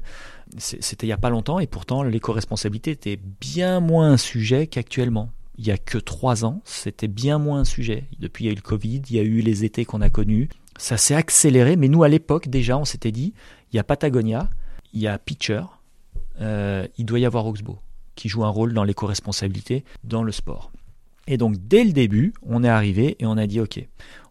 [0.58, 5.32] c'était il n'y a pas longtemps et pourtant l'éco-responsabilité était bien moins un sujet qu'actuellement.
[5.58, 8.06] Il y a que trois ans, c'était bien moins un sujet.
[8.20, 10.10] Depuis, il y a eu le Covid, il y a eu les étés qu'on a
[10.10, 10.50] connus.
[10.78, 13.34] Ça s'est accéléré, mais nous, à l'époque, déjà, on s'était dit,
[13.72, 14.50] il y a Patagonia,
[14.94, 15.64] il y a Pitcher,
[16.42, 17.80] euh, il doit y avoir Oxbow,
[18.16, 20.72] qui joue un rôle dans l'éco-responsabilité dans le sport.
[21.28, 23.80] Et donc, dès le début, on est arrivé et on a dit, OK,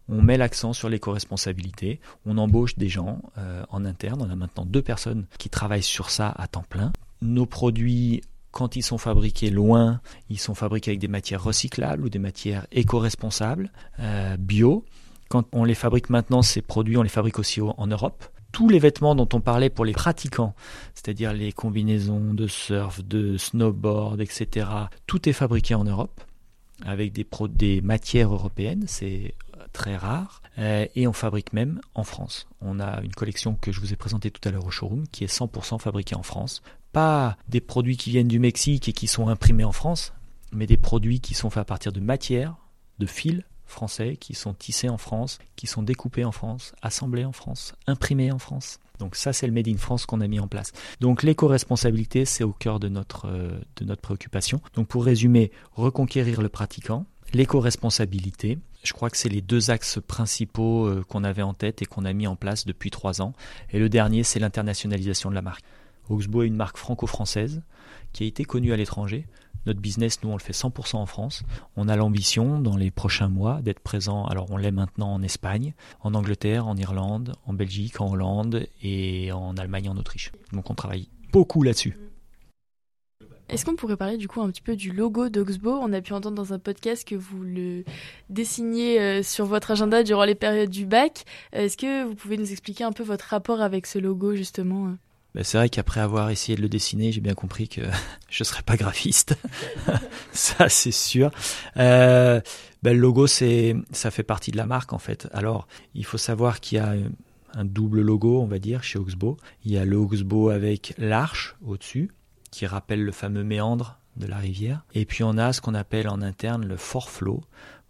[0.09, 4.65] on met l'accent sur l'éco-responsabilité, on embauche des gens euh, en interne, on a maintenant
[4.65, 6.93] deux personnes qui travaillent sur ça à temps plein.
[7.21, 8.21] Nos produits
[8.55, 12.65] quand ils sont fabriqués loin, ils sont fabriqués avec des matières recyclables ou des matières
[12.71, 14.85] éco-responsables, euh, bio.
[15.27, 18.23] Quand on les fabrique maintenant, ces produits, on les fabrique aussi en Europe.
[18.53, 20.55] Tous les vêtements dont on parlait pour les pratiquants,
[20.93, 24.67] c'est-à-dire les combinaisons de surf, de snowboard, etc.,
[25.05, 26.21] tout est fabriqué en Europe
[26.85, 28.85] avec des, des matières européennes.
[28.87, 29.33] C'est
[29.75, 32.47] très rare euh, et on fabrique même en France.
[32.61, 35.23] On a une collection que je vous ai présentée tout à l'heure au showroom qui
[35.23, 36.63] est 100% fabriquée en France.
[36.93, 40.13] Pas des produits qui viennent du Mexique et qui sont imprimés en France,
[40.53, 42.55] mais des produits qui sont faits à partir de matières,
[42.99, 47.33] de fils français, qui sont tissés en France, qui sont découpés en France, assemblés en
[47.33, 48.79] France, imprimés en France.
[48.99, 50.71] Donc ça, c'est le Made in France qu'on a mis en place.
[51.01, 54.61] Donc l'éco-responsabilité, c'est au cœur de notre, euh, de notre préoccupation.
[54.73, 60.85] Donc pour résumer, reconquérir le pratiquant, l'éco-responsabilité, je crois que c'est les deux axes principaux
[60.85, 63.33] euh, qu'on avait en tête et qu'on a mis en place depuis trois ans.
[63.71, 65.63] Et le dernier, c'est l'internationalisation de la marque.
[66.09, 67.63] Oxbow est une marque franco-française
[68.13, 69.25] qui a été connue à l'étranger,
[69.65, 71.41] Notre business, nous, on le fait 100% en France.
[71.75, 75.73] On a l'ambition, dans les prochains mois, d'être présent, alors on l'est maintenant en Espagne,
[76.01, 80.31] en Angleterre, en Irlande, en Belgique, en Hollande et en Allemagne, en Autriche.
[80.53, 81.97] Donc on travaille beaucoup là-dessus.
[83.47, 85.77] Est-ce qu'on pourrait parler du coup un petit peu du logo d'Oxbow?
[85.81, 87.83] On a pu entendre dans un podcast que vous le
[88.29, 91.25] dessiniez euh, sur votre agenda durant les périodes du bac.
[91.53, 94.91] Est-ce que vous pouvez nous expliquer un peu votre rapport avec ce logo justement euh
[95.35, 97.81] bah, c'est vrai qu'après avoir essayé de le dessiner, j'ai bien compris que
[98.29, 99.37] je ne serais pas graphiste.
[100.31, 101.29] ça, c'est sûr.
[101.75, 102.39] Euh,
[102.81, 105.27] bah, le logo, c'est, ça fait partie de la marque en fait.
[105.33, 106.95] Alors, il faut savoir qu'il y a
[107.53, 109.35] un double logo, on va dire, chez Oxbow.
[109.65, 112.11] Il y a le Oxbow avec l'arche au-dessus,
[112.55, 114.85] qui rappelle le fameux méandre de la rivière.
[114.93, 117.41] Et puis on a ce qu'on appelle en interne le Four Flow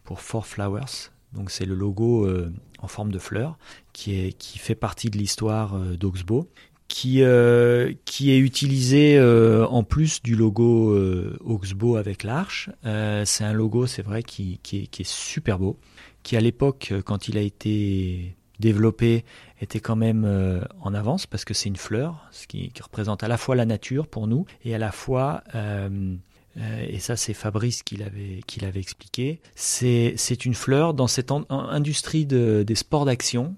[0.03, 1.11] pour Four Flowers.
[1.33, 3.59] Donc c'est le logo euh, en forme de fleur
[3.93, 6.49] qui, est, qui fait partie de l'histoire euh, d'Oxbow,
[6.87, 10.97] qui, euh, qui est utilisé en plus du logo
[11.45, 12.71] Oxbow avec l'arche.
[12.83, 15.77] c'est un logo, c'est vrai, qui, qui est super beau,
[16.23, 19.25] qui à l'époque, quand il a été développé
[19.61, 23.27] était quand même euh, en avance parce que c'est une fleur, ce qui, représente à
[23.27, 26.15] la fois la nature pour nous et à la fois, euh,
[26.57, 31.31] euh, et ça c'est Fabrice qui l'avait, qui l'avait expliqué, c'est, une fleur dans cette
[31.49, 33.55] industrie de, des sports d'action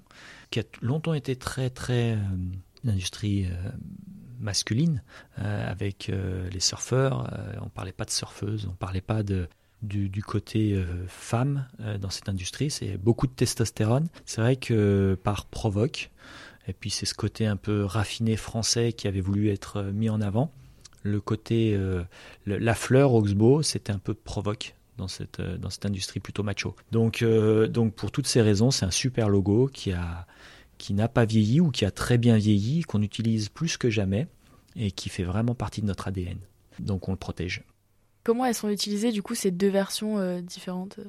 [0.50, 2.18] qui a longtemps été très très
[2.84, 3.48] une industrie
[4.40, 5.04] masculine
[5.36, 6.10] avec
[6.52, 7.30] les surfeurs,
[7.62, 9.50] on parlait pas de surfeuses, on parlait pas de
[9.82, 12.70] du, côté euh, femme euh, dans cette industrie.
[12.70, 14.08] C'est beaucoup de testostérone.
[14.26, 16.10] C'est vrai que par provoque,
[16.68, 20.10] et puis c'est ce côté un peu raffiné français qui avait voulu être euh, mis
[20.10, 20.52] en avant.
[21.04, 21.80] Le côté,
[22.46, 26.76] la fleur Oxbow, c'était un peu provoque dans cette, dans cette industrie plutôt macho.
[26.92, 30.28] Donc, donc pour toutes ces raisons, c'est un super logo qui a
[30.78, 34.28] qui n'a pas vieilli ou qui a très bien vieilli, qu'on utilise plus que jamais
[34.76, 36.40] et qui fait vraiment partie de notre ADN.
[36.80, 37.63] Donc on le protège.
[38.28, 41.00] Comment elles sont utilisées du coup ces deux versions euh, différentes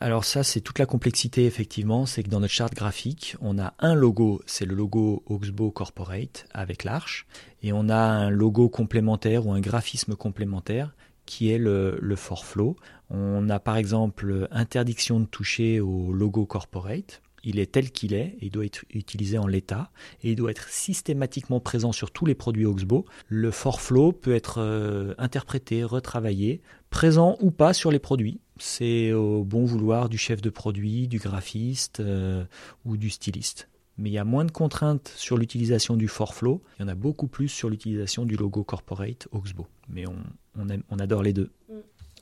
[0.00, 3.74] alors ça, c'est toute la complexité effectivement, c'est que dans notre charte graphique, on a
[3.78, 7.26] un logo, c'est le logo Oxbow Corporate avec l'arche,
[7.62, 10.94] et on a un logo complémentaire ou un graphisme complémentaire
[11.26, 12.76] qui est le, le Flow.
[13.08, 18.36] On a par exemple interdiction de toucher au logo Corporate, il est tel qu'il est,
[18.40, 19.90] il doit être utilisé en l'état,
[20.22, 23.04] et il doit être systématiquement présent sur tous les produits Oxbow.
[23.28, 28.40] Le flow peut être euh, interprété, retravaillé, présent ou pas sur les produits.
[28.58, 32.44] C'est au bon vouloir du chef de produit, du graphiste euh,
[32.84, 33.68] ou du styliste.
[33.98, 36.96] Mais il y a moins de contraintes sur l'utilisation du flow, il y en a
[36.96, 39.68] beaucoup plus sur l'utilisation du logo corporate Oxbow.
[39.88, 40.16] Mais on,
[40.56, 41.52] on adore les deux.
[41.68, 41.74] Mm.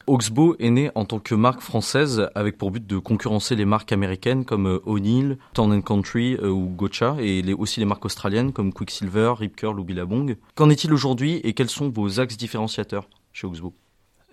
[0.07, 3.93] Oxbow est né en tant que marque française avec pour but de concurrencer les marques
[3.93, 8.73] américaines comme euh, O'Neill, Town Country euh, ou Gotcha et aussi les marques australiennes comme
[8.73, 10.37] Quicksilver, Rip Curl ou Billabong.
[10.55, 13.75] Qu'en est-il aujourd'hui et quels sont vos axes différenciateurs chez Oxbow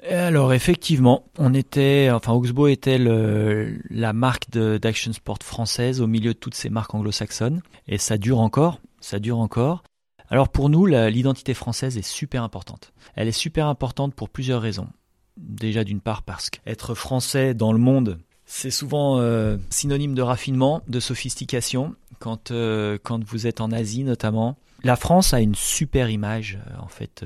[0.10, 6.40] alors effectivement, on était, enfin Oxbow était la marque d'action sport française au milieu de
[6.40, 9.84] toutes ces marques anglo-saxonnes et ça dure encore, ça dure encore.
[10.30, 12.94] Alors pour nous, l'identité française est super importante.
[13.16, 14.88] Elle est super importante pour plusieurs raisons.
[15.38, 20.82] Déjà d'une part parce qu'être français dans le monde, c'est souvent euh, synonyme de raffinement,
[20.88, 21.96] de sophistication.
[22.18, 26.82] Quand, euh, quand vous êtes en Asie notamment, la France a une super image euh,
[26.82, 27.24] en fait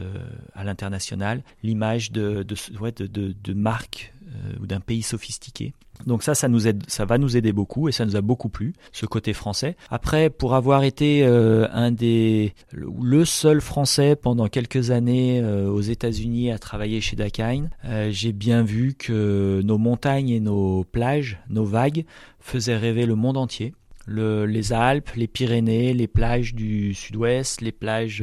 [0.53, 4.12] à l'international, l'image de, de, de, marque
[4.61, 5.73] ou d'un pays sophistiqué.
[6.05, 8.49] Donc ça, ça nous aide, ça va nous aider beaucoup et ça nous a beaucoup
[8.49, 9.77] plu, ce côté français.
[9.89, 15.81] Après, pour avoir été euh, un des, le seul français pendant quelques années euh, aux
[15.81, 21.39] États-Unis à travailler chez Dakine, euh, j'ai bien vu que nos montagnes et nos plages,
[21.49, 22.05] nos vagues,
[22.39, 23.73] faisaient rêver le monde entier.
[24.05, 28.21] Le, les Alpes, les Pyrénées, les plages du sud-ouest, les plages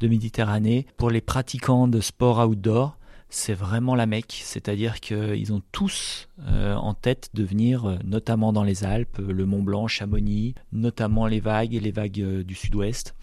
[0.00, 2.96] de Méditerranée, pour les pratiquants de sport outdoor,
[3.30, 8.52] c'est vraiment la Mecque, c'est-à-dire qu'ils ont tous euh, en tête de venir, euh, notamment
[8.52, 13.14] dans les Alpes, le Mont Blanc, Chamonix, notamment les vagues les vagues euh, du sud-ouest.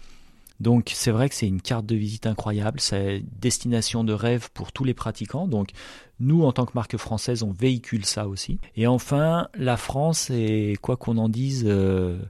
[0.60, 4.72] Donc c'est vrai que c'est une carte de visite incroyable, c'est destination de rêve pour
[4.72, 5.46] tous les pratiquants.
[5.46, 5.70] Donc
[6.18, 8.58] nous, en tant que marque française, on véhicule ça aussi.
[8.74, 11.70] Et enfin, la France est, quoi qu'on en dise,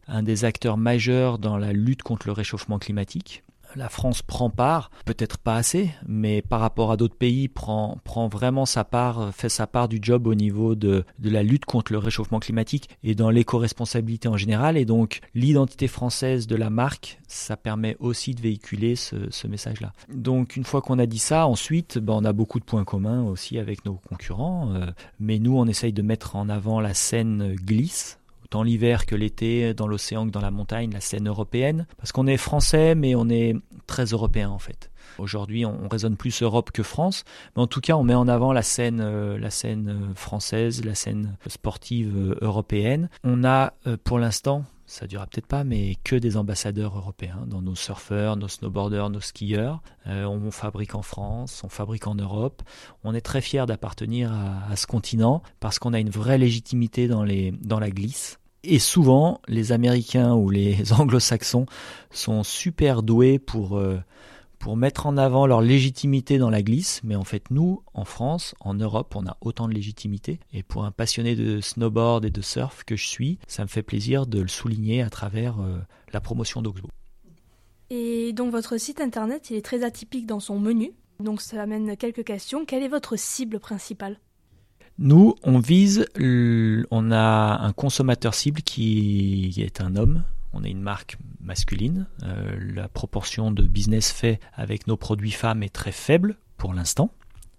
[0.08, 3.44] un des acteurs majeurs dans la lutte contre le réchauffement climatique
[3.76, 8.28] la France prend part, peut-être pas assez, mais par rapport à d'autres pays, prend, prend
[8.28, 11.92] vraiment sa part, fait sa part du job au niveau de, de la lutte contre
[11.92, 14.76] le réchauffement climatique et dans l'éco-responsabilité en général.
[14.76, 19.92] Et donc, l'identité française de la marque, ça permet aussi de véhiculer ce, ce message-là.
[20.12, 23.22] Donc, une fois qu'on a dit ça, ensuite, ben, on a beaucoup de points communs
[23.24, 24.86] aussi avec nos concurrents, euh,
[25.20, 28.17] mais nous, on essaye de mettre en avant la scène glisse
[28.50, 31.86] tant l'hiver que l'été, dans l'océan que dans la montagne, la scène européenne.
[31.96, 33.54] Parce qu'on est français, mais on est
[33.86, 34.90] très européen en fait.
[35.18, 37.24] Aujourd'hui, on, raisonne plus Europe que France,
[37.56, 40.94] mais en tout cas, on met en avant la scène, euh, la scène française, la
[40.94, 43.08] scène sportive européenne.
[43.24, 43.72] On a,
[44.04, 48.48] pour l'instant, ça durera peut-être pas, mais que des ambassadeurs européens dans nos surfeurs, nos
[48.48, 49.82] snowboarders, nos skieurs.
[50.06, 52.62] on fabrique en France, on fabrique en Europe.
[53.04, 57.22] On est très fiers d'appartenir à, ce continent parce qu'on a une vraie légitimité dans
[57.80, 58.38] la glisse.
[58.64, 61.66] Et souvent, les Américains ou les Anglo-Saxons
[62.10, 64.00] sont super doués pour, euh,
[64.58, 67.00] pour mettre en avant leur légitimité dans la glisse.
[67.04, 70.40] Mais en fait, nous, en France, en Europe, on a autant de légitimité.
[70.52, 73.82] Et pour un passionné de snowboard et de surf que je suis, ça me fait
[73.82, 75.78] plaisir de le souligner à travers euh,
[76.12, 76.88] la promotion d'Oxbow.
[77.90, 80.92] Et donc votre site internet, il est très atypique dans son menu.
[81.20, 82.64] Donc ça amène quelques questions.
[82.64, 84.18] Quelle est votre cible principale?
[84.98, 90.24] Nous, on vise, on a un consommateur cible qui est un homme.
[90.58, 92.06] On est une marque masculine.
[92.24, 97.12] Euh, la proportion de business fait avec nos produits femmes est très faible pour l'instant.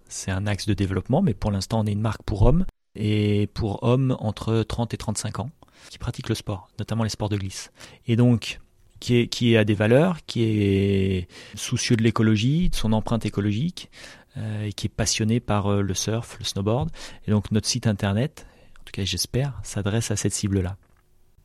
[0.08, 3.48] C'est un axe de développement, mais pour l'instant, on est une marque pour hommes et
[3.54, 5.50] pour hommes entre 30 et 35 ans
[5.88, 7.72] qui pratiquent le sport, notamment les sports de glisse.
[8.06, 8.60] Et donc,
[8.98, 13.90] qui, a des valeurs, qui est soucieux de l'écologie, de son empreinte écologique,
[14.36, 16.90] euh, et qui est passionné par euh, le surf, le snowboard.
[17.26, 18.46] Et donc notre site internet,
[18.78, 20.76] en tout cas j'espère, s'adresse à cette cible-là.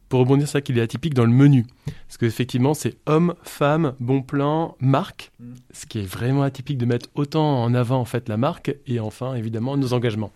[0.10, 1.66] Pour rebondir sur ça qu'il est atypique dans le menu,
[2.08, 5.54] parce qu'effectivement c'est homme, femme, bon plan, marque, mm.
[5.72, 9.00] ce qui est vraiment atypique de mettre autant en avant en fait la marque et
[9.00, 10.32] enfin évidemment nos engagements.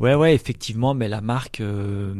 [0.00, 2.14] Ouais ouais effectivement, mais la marque euh,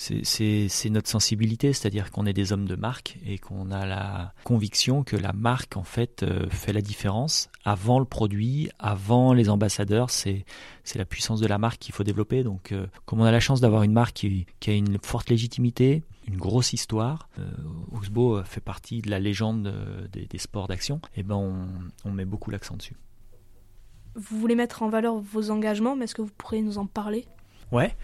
[0.00, 5.04] c'est notre sensibilité, c'est-à-dire qu'on est des hommes de marque et qu'on a la conviction
[5.04, 10.08] que la marque en fait euh, fait la différence avant le produit, avant les ambassadeurs.
[10.08, 10.44] C'est
[10.94, 12.42] la puissance de la marque qu'il faut développer.
[12.42, 16.02] Donc, euh, comme on a la chance d'avoir une marque qui, a une forte légitimité,
[16.26, 17.50] une grosse histoire, euh,
[17.92, 19.72] Oxbow fait partie de la légende
[20.12, 20.96] des, sports d'action.
[21.14, 21.68] Et eh ben on,
[22.06, 22.96] on met beaucoup l'accent dessus.
[24.14, 27.26] Vous voulez mettre en valeur vos engagements, mais est-ce que vous pourriez nous en parler?
[27.72, 27.94] Ouais.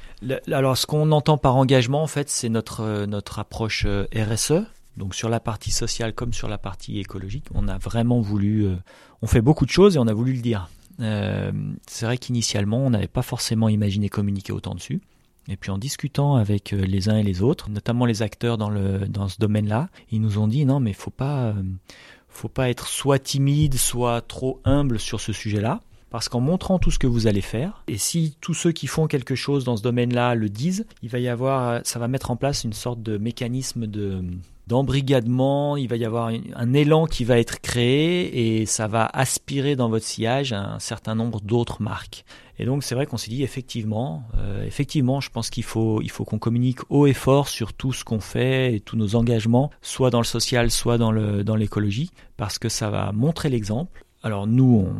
[0.52, 4.64] alors, ce qu'on entend par engagement, en fait, c'est notre euh, notre approche euh, RSE.
[4.96, 8.76] Donc sur la partie sociale comme sur la partie écologique, on a vraiment voulu, euh,
[9.20, 10.70] on fait beaucoup de choses et on a voulu le dire.
[10.98, 15.02] c'est vrai qu'initialement, on n'avait pas forcément imaginé communiquer autant dessus.
[15.48, 19.00] Et puis en discutant avec les uns et les autres, notamment les acteurs dans le
[19.06, 21.54] dans ce domaine-là, ils nous ont dit non mais faut pas
[22.30, 25.82] faut pas être soit timide, soit trop humble sur ce sujet-là.
[26.10, 29.06] Parce qu'en montrant tout ce que vous allez faire, et si tous ceux qui font
[29.06, 32.36] quelque chose dans ce domaine-là le disent, il va y avoir, ça va mettre en
[32.36, 34.22] place une sorte de mécanisme de
[34.66, 39.76] d'embrigadement, il va y avoir un élan qui va être créé et ça va aspirer
[39.76, 42.24] dans votre sillage un certain nombre d'autres marques.
[42.58, 46.10] Et donc c'est vrai qu'on s'est dit effectivement, euh, effectivement, je pense qu'il faut il
[46.10, 49.70] faut qu'on communique haut et fort sur tout ce qu'on fait et tous nos engagements,
[49.82, 54.04] soit dans le social, soit dans le dans l'écologie, parce que ça va montrer l'exemple.
[54.22, 54.94] Alors nous, on,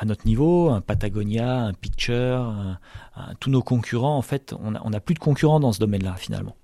[0.00, 2.54] à notre niveau, un Patagonia, un Picture,
[3.38, 6.56] tous nos concurrents, en fait, on n'a plus de concurrents dans ce domaine-là finalement.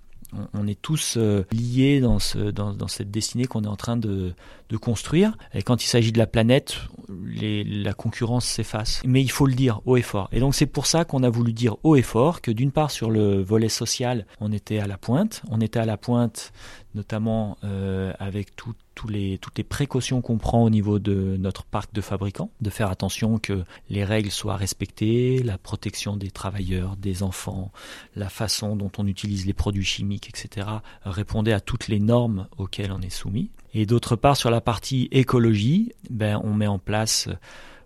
[0.54, 4.34] On, est tous euh, liés dans, ce, dans, cette destinée qu'on est en train de,
[4.80, 5.36] construire.
[5.54, 6.76] Et quand il s'agit de la planète,
[7.08, 9.00] la concurrence s'efface.
[9.04, 10.28] Mais il faut le dire haut et fort.
[10.32, 12.90] Et donc c'est pour ça qu'on a voulu dire haut et fort que d'une part
[12.90, 15.42] sur le volet social, on était à la pointe.
[15.50, 16.52] On était à la pointe
[16.94, 18.56] notamment euh, avec
[18.96, 23.38] toutes les précautions qu'on prend au niveau de notre parc de fabricants, de faire attention
[23.38, 27.70] que les règles soient respectées, la protection des travailleurs, des enfants,
[28.16, 30.66] la façon dont on utilise les produits chimiques, etc.,
[31.04, 33.50] répondait à toutes les normes auxquelles on est soumis.
[33.74, 37.28] Et d'autre part, sur la partie écologie, ben, on met en place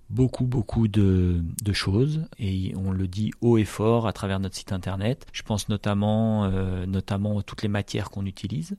[0.09, 1.43] beaucoup beaucoup de,
[1.73, 5.27] choses et on le dit haut et fort à travers notre site internet.
[5.33, 8.77] Je pense notamment euh, notamment à toutes les matières qu'on utilise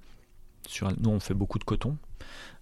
[1.00, 1.98] nous, on fait beaucoup de coton.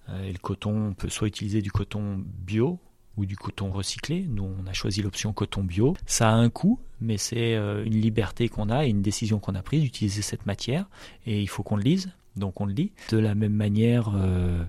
[0.10, 2.80] Euh, et le coton, on peut soit utiliser du coton bio
[3.18, 4.26] ou du coton recyclé.
[4.30, 5.96] Nous, on a choisi l'option coton bio.
[6.06, 9.56] Ça a un coût, mais c'est euh, une liberté qu'on a et une décision qu'on
[9.56, 10.88] a prise d'utiliser cette matière.
[11.26, 12.12] Et il faut qu'on le lise.
[12.36, 12.94] Donc on le dit.
[13.10, 14.64] De la même manière, euh,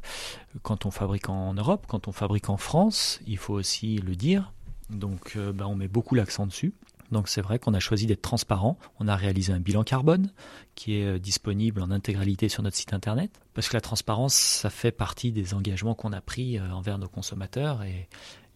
[0.63, 4.53] quand on fabrique en Europe, quand on fabrique en France, il faut aussi le dire.
[4.89, 6.73] Donc bah, on met beaucoup l'accent dessus.
[7.11, 8.79] Donc c'est vrai qu'on a choisi d'être transparent.
[8.99, 10.31] On a réalisé un bilan carbone
[10.75, 13.41] qui est euh, disponible en intégralité sur notre site internet.
[13.55, 17.09] Parce que la transparence, ça fait partie des engagements qu'on a pris euh, envers nos
[17.09, 18.09] consommateurs et,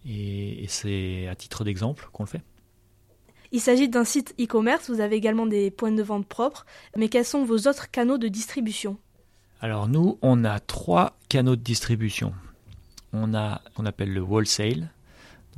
[0.06, 2.42] et, c'est à titre d'exemple qu'on le fait.
[3.52, 7.24] Il s'agit d'un site e-commerce, vous avez également des points de vente propres, mais quels
[7.24, 8.98] sont vos autres canaux de distribution?
[9.60, 12.34] Alors nous, on a trois canaux de distribution.
[13.12, 14.90] On a ce qu'on appelle le wholesale,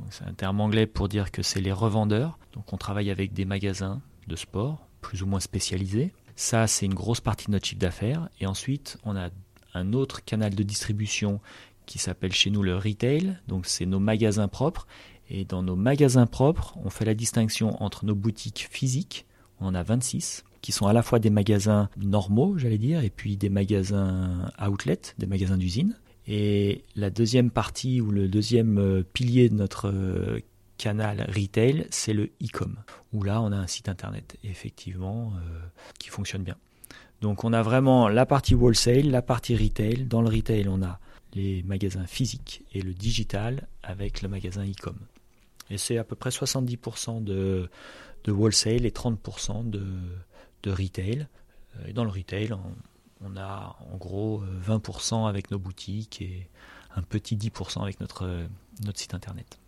[0.09, 2.37] c'est un terme anglais pour dire que c'est les revendeurs.
[2.53, 6.13] Donc on travaille avec des magasins de sport, plus ou moins spécialisés.
[6.35, 8.29] Ça, c'est une grosse partie de notre chiffre d'affaires.
[8.39, 9.29] Et ensuite, on a
[9.73, 11.39] un autre canal de distribution
[11.85, 14.87] qui s'appelle chez nous le retail, donc c'est nos magasins propres.
[15.29, 19.25] Et dans nos magasins propres, on fait la distinction entre nos boutiques physiques,
[19.59, 23.09] on en a 26, qui sont à la fois des magasins normaux, j'allais dire, et
[23.09, 25.95] puis des magasins outlet, des magasins d'usine.
[26.27, 30.39] Et la deuxième partie ou le deuxième euh, pilier de notre euh,
[30.77, 32.75] canal retail, c'est le e-com,
[33.13, 35.59] où là on a un site internet, effectivement, euh,
[35.99, 36.57] qui fonctionne bien.
[37.21, 40.05] Donc on a vraiment la partie wholesale, la partie retail.
[40.05, 40.99] Dans le retail, on a
[41.33, 44.97] les magasins physiques et le digital avec le magasin e-com.
[45.69, 47.69] Et c'est à peu près 70% de,
[48.25, 49.83] de wholesale et 30% de,
[50.63, 51.27] de retail.
[51.87, 52.53] Et dans le retail,
[53.21, 56.49] on, a en gros 20% avec nos boutiques et
[56.95, 58.47] un petit 10% avec notre,
[58.83, 59.59] notre site internet.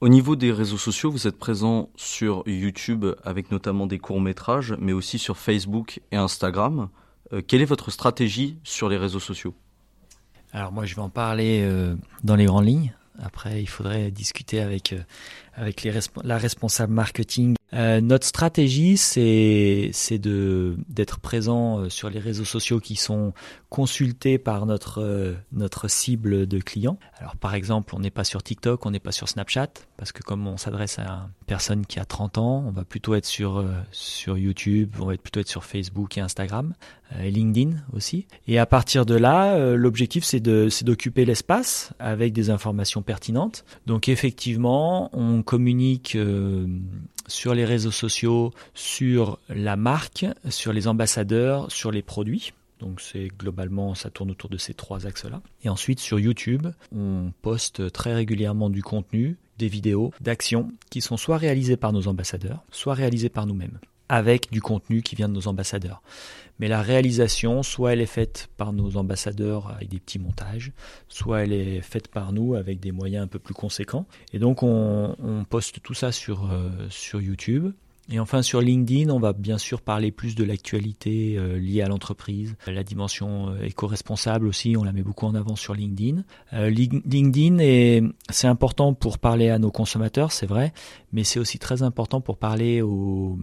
[0.00, 4.92] Au niveau des réseaux sociaux, vous êtes présent sur YouTube avec notamment des courts-métrages, mais
[4.92, 6.90] aussi sur Facebook et Instagram.
[7.32, 9.54] Euh, quelle est votre stratégie sur les réseaux sociaux?
[10.52, 12.94] Alors moi, je vais en parler euh, dans les grandes lignes.
[13.18, 15.00] Après, il faudrait discuter avec, euh,
[15.56, 15.92] avec les
[16.22, 17.56] la responsable marketing.
[17.72, 23.32] Euh, notre stratégie, c'est c'est de d'être présent euh, sur les réseaux sociaux qui sont
[23.70, 26.98] consultés par notre euh, notre cible de clients.
[27.18, 30.22] Alors par exemple, on n'est pas sur TikTok, on n'est pas sur Snapchat parce que
[30.22, 33.64] comme on s'adresse à une personne qui a 30 ans, on va plutôt être sur
[33.90, 36.74] sur YouTube, on va plutôt être sur Facebook et Instagram,
[37.20, 38.26] et LinkedIn aussi.
[38.46, 43.64] Et à partir de là, l'objectif c'est de c'est d'occuper l'espace avec des informations pertinentes.
[43.86, 46.18] Donc effectivement, on communique
[47.26, 52.52] sur les réseaux sociaux, sur la marque, sur les ambassadeurs, sur les produits.
[52.78, 55.40] Donc c'est globalement, ça tourne autour de ces trois axes-là.
[55.64, 61.16] Et ensuite sur YouTube, on poste très régulièrement du contenu, des vidéos d'actions qui sont
[61.16, 63.78] soit réalisées par nos ambassadeurs, soit réalisées par nous-mêmes,
[64.10, 66.02] avec du contenu qui vient de nos ambassadeurs.
[66.58, 70.72] Mais la réalisation, soit elle est faite par nos ambassadeurs avec des petits montages,
[71.08, 74.06] soit elle est faite par nous avec des moyens un peu plus conséquents.
[74.32, 77.72] Et donc on, on poste tout ça sur, euh, sur YouTube.
[78.08, 81.88] Et enfin sur LinkedIn, on va bien sûr parler plus de l'actualité euh, liée à
[81.88, 86.22] l'entreprise, la dimension euh, éco-responsable aussi, on la met beaucoup en avant sur LinkedIn.
[86.52, 90.72] Euh, LinkedIn est c'est important pour parler à nos consommateurs, c'est vrai,
[91.12, 93.38] mais c'est aussi très important pour parler aux,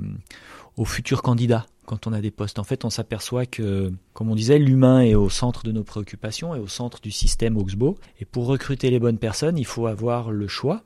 [0.78, 2.60] aux futurs candidats quand on a des postes.
[2.60, 6.56] En fait, on s'aperçoit que, comme on disait, l'humain est au centre de nos préoccupations
[6.56, 7.98] et au centre du système Oxbow.
[8.20, 10.84] Et pour recruter les bonnes personnes, il faut avoir le choix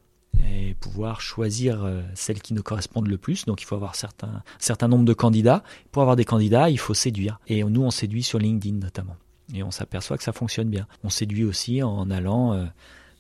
[0.51, 3.45] et pouvoir choisir euh, celles qui nous correspondent le plus.
[3.45, 5.63] Donc il faut avoir certains, certain nombre de candidats.
[5.91, 7.39] Pour avoir des candidats, il faut séduire.
[7.47, 9.15] Et nous, on séduit sur LinkedIn notamment.
[9.53, 10.87] Et on s'aperçoit que ça fonctionne bien.
[11.03, 12.65] On séduit aussi en allant euh,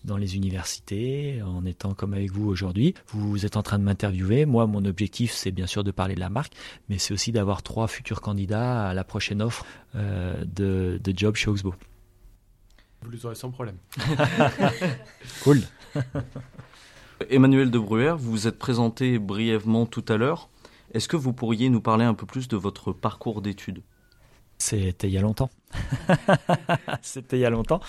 [0.03, 2.93] dans les universités, en étant comme avec vous aujourd'hui.
[3.07, 4.45] Vous êtes en train de m'interviewer.
[4.45, 6.53] Moi, mon objectif, c'est bien sûr de parler de la marque,
[6.89, 11.35] mais c'est aussi d'avoir trois futurs candidats à la prochaine offre euh, de, de, job
[11.35, 11.75] chez Oxbow.
[13.01, 13.77] Vous les aurez sans problème.
[15.43, 15.61] cool.
[17.29, 20.49] Emmanuel de Bruer, vous vous êtes présenté brièvement tout à l'heure.
[20.93, 23.81] Est-ce que vous pourriez nous parler un peu plus de votre parcours d'études?
[24.57, 25.49] C'était il y a longtemps.
[27.01, 27.79] C'était il y a longtemps.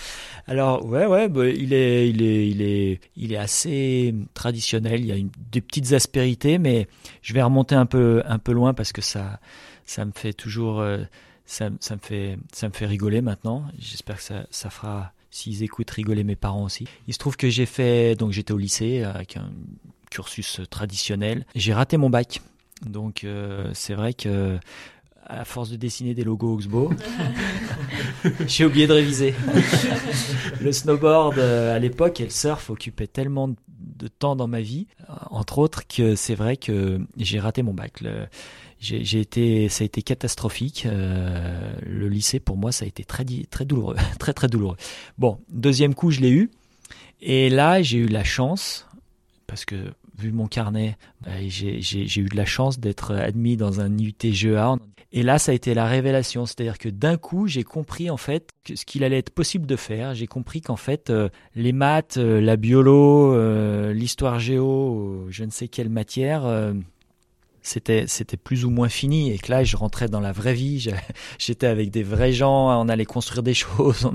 [0.47, 5.01] Alors ouais ouais, bah, il est il est il est il est assez traditionnel.
[5.01, 6.89] Il y a une, des petites aspérités, mais
[7.23, 9.41] je vais remonter un peu un peu loin parce que ça
[9.85, 10.99] ça me fait toujours euh,
[11.47, 13.65] ça, me fait ça me fait rigoler maintenant.
[13.79, 16.87] J'espère que ça ça fera s'ils écoutent rigoler mes parents aussi.
[17.07, 19.51] Il se trouve que j'ai fait donc j'étais au lycée avec un
[20.11, 21.47] cursus traditionnel.
[21.55, 22.41] J'ai raté mon bac.
[22.87, 24.59] Donc euh, c'est vrai que
[25.29, 26.91] à force de dessiner des logos Oxbow,
[28.47, 29.35] j'ai oublié de réviser.
[30.61, 34.87] le snowboard euh, à l'époque et le surf occupaient tellement de temps dans ma vie,
[35.03, 38.03] euh, entre autres, que c'est vrai que j'ai raté mon bac.
[38.81, 40.87] j'ai été, ça a été catastrophique.
[40.87, 44.77] Euh, le lycée pour moi, ça a été très, très douloureux, très très douloureux.
[45.19, 46.51] Bon, deuxième coup, je l'ai eu,
[47.21, 48.87] et là, j'ai eu la chance
[49.47, 49.77] parce que
[50.19, 54.77] vu mon carnet, bah, j'ai eu de la chance d'être admis dans un IUT GEA.
[55.11, 56.45] Et là, ça a été la révélation.
[56.45, 60.15] C'est-à-dire que d'un coup, j'ai compris en fait ce qu'il allait être possible de faire.
[60.15, 65.51] J'ai compris qu'en fait, euh, les maths, euh, la biolo, euh, l'histoire géo, je ne
[65.51, 66.43] sais quelle matière,
[67.69, 69.33] c'était c'était plus ou moins fini.
[69.33, 70.89] Et que là je rentrais dans la vraie vie.
[71.39, 72.81] J'étais avec des vrais gens.
[72.81, 74.09] On allait construire des choses.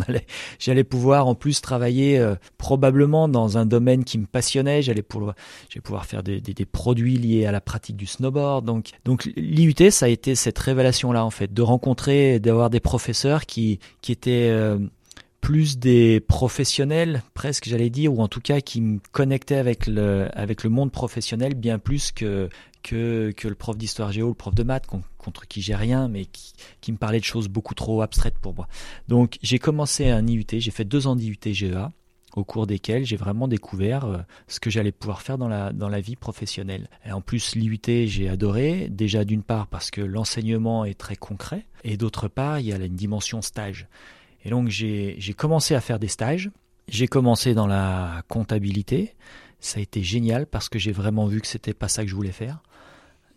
[0.60, 4.82] J'allais pouvoir en plus travailler euh, probablement dans un domaine qui me passionnait.
[4.82, 5.36] J'allais pouvoir
[5.70, 6.41] j'allais pouvoir faire des,
[6.72, 8.66] produits liés à la pratique du snowboard.
[8.66, 12.80] Donc donc l'IUT ça a été cette révélation là en fait de rencontrer d'avoir des
[12.80, 14.80] professeurs qui qui étaient euh,
[15.43, 20.30] plus des professionnels, presque j'allais dire, ou en tout cas qui me connectaient avec le,
[20.34, 22.47] avec le monde professionnel bien plus que,
[22.84, 24.86] que, le prof d'histoire géo, le prof de maths,
[25.18, 28.68] contre qui j'ai rien, mais qui, me parlait de choses beaucoup trop abstraites pour moi.
[29.08, 31.92] Donc j'ai commencé un IUT, j'ai fait deux ans d'IUT GEA,
[32.36, 34.18] au cours desquels j'ai vraiment découvert euh,
[34.48, 36.90] ce que j'allais pouvoir faire dans la, dans la vie professionnelle.
[37.10, 41.98] En plus, l'IUT, j'ai adoré, déjà d'une part parce que l'enseignement est très concret, et
[41.98, 43.88] d'autre part, il y a une dimension stage.
[44.46, 46.52] Et donc j'ai commencé à faire des stages,
[46.90, 49.16] j'ai commencé dans la comptabilité,
[49.64, 52.16] ça a été génial parce que j'ai vraiment vu que c'était pas ça que je
[52.16, 52.62] voulais faire.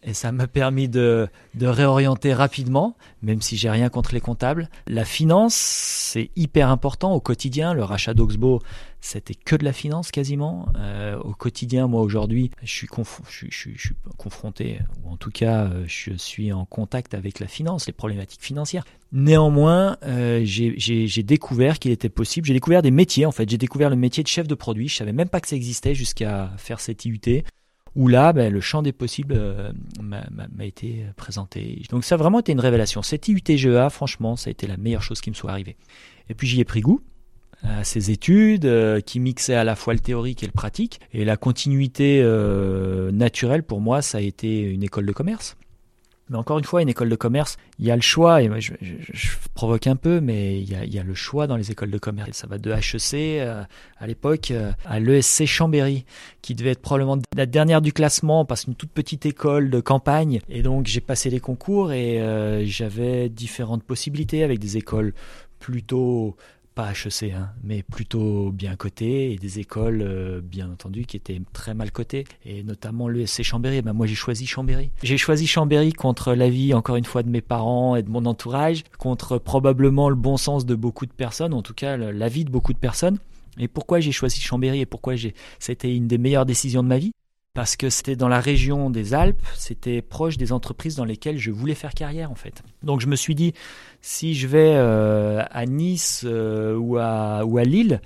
[0.07, 1.29] Et ça m'a permis de,
[1.61, 4.71] réorienter rapidement, même si j'ai rien contre les comptables.
[4.87, 7.75] La finance, c'est hyper important au quotidien.
[7.75, 8.61] Le rachat d'Oxbow,
[9.01, 10.69] c'était que de la finance quasiment.
[10.79, 16.53] Euh, au quotidien, moi aujourd'hui, je, suis confronté, ou en tout cas, euh, je suis
[16.53, 18.85] en contact avec la finance, les problématiques financières.
[19.11, 22.47] Néanmoins, euh, j'ai découvert qu'il était possible.
[22.47, 23.51] J'ai découvert des métiers en fait.
[23.51, 24.89] J'ai découvert le métier de chef de produit.
[24.89, 27.43] Je savais même pas que ça existait jusqu'à faire cette IUT
[27.97, 31.83] où là, ben, le champ des possibles euh, m'a été présenté.
[31.91, 33.03] Donc ça a vraiment été une révélation.
[33.03, 35.77] Cette IUTGEA, franchement, ça a été la meilleure chose qui me soit arrivée.
[36.29, 37.01] Et puis j'y ai pris goût
[37.63, 41.01] à ces études euh, qui mixaient à la fois le théorique et le pratique.
[41.13, 45.57] Et la continuité euh, naturelle pour moi, ça a été une école de commerce.
[46.29, 48.73] Mais encore une fois, une école de commerce, il y a le choix, et je,
[48.81, 52.31] je, provoque un peu, mais il y, a, le choix dans les écoles de commerce.
[52.33, 53.63] Ça va de HEC euh,
[53.99, 56.05] à l'époque euh, à l'ESC Chambéry,
[56.43, 60.41] qui devait être probablement la dernière du classement, parce qu'une toute petite école de campagne.
[60.49, 65.15] Et donc j'ai passé les concours et euh, j'avais différentes possibilités avec des écoles
[65.61, 66.37] plutôt
[66.77, 71.41] pas HEC, hein, mais plutôt bien cotées, et des écoles, euh, bien entendu, qui étaient
[71.55, 73.81] très mal cotées, et notamment l'ESC Chambéry.
[73.81, 74.91] Ben, moi, j'ai choisi Chambéry.
[75.03, 78.85] J'ai choisi Chambéry contre l'avis, encore une fois, de mes parents et de mon entourage,
[78.99, 82.75] contre probablement le bon sens de beaucoup de personnes, en tout cas l'avis de beaucoup
[82.75, 83.19] de personnes.
[83.59, 86.99] Et pourquoi j'ai choisi Chambéry et pourquoi j'ai, c'était une des meilleures décisions de ma
[86.99, 87.13] vie?
[87.57, 91.51] Parce que c'était dans la région des Alpes, c'était proche des entreprises dans lesquelles je
[91.51, 92.63] voulais faire carrière en fait.
[92.83, 93.55] Donc je me suis dit,
[94.03, 98.03] si je vais euh, à Nice euh, ou, à, Lille,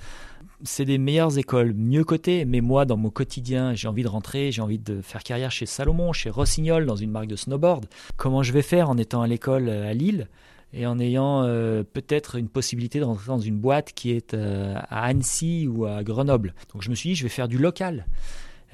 [0.63, 4.53] c'est des meilleures écoles, mieux cotées, mais moi, dans mon quotidien, j'ai envie de rentrer,
[4.53, 7.87] j'ai envie de faire carrière chez Salomon, chez Rossignol, dans une marque de snowboard.
[8.17, 10.29] Comment je vais faire en étant à l'école à Lille
[10.73, 15.03] et en ayant euh, peut-être une possibilité de rentrer dans une boîte qui est à
[15.03, 16.55] Annecy ou à Grenoble?
[16.73, 18.07] Donc je me suis dit, je vais faire du local.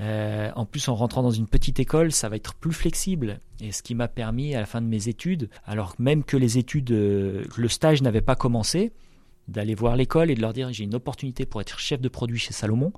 [0.01, 3.40] Euh, en plus, en rentrant dans une petite école, ça va être plus flexible.
[3.61, 6.59] Et ce qui m'a permis, à la fin de mes études, alors même que les
[6.59, 8.92] études, euh, le stage n'avait pas commencé,
[9.49, 12.38] d'aller voir l'école et de leur dire j'ai une opportunité pour être chef de produit
[12.38, 12.92] chez Salomon.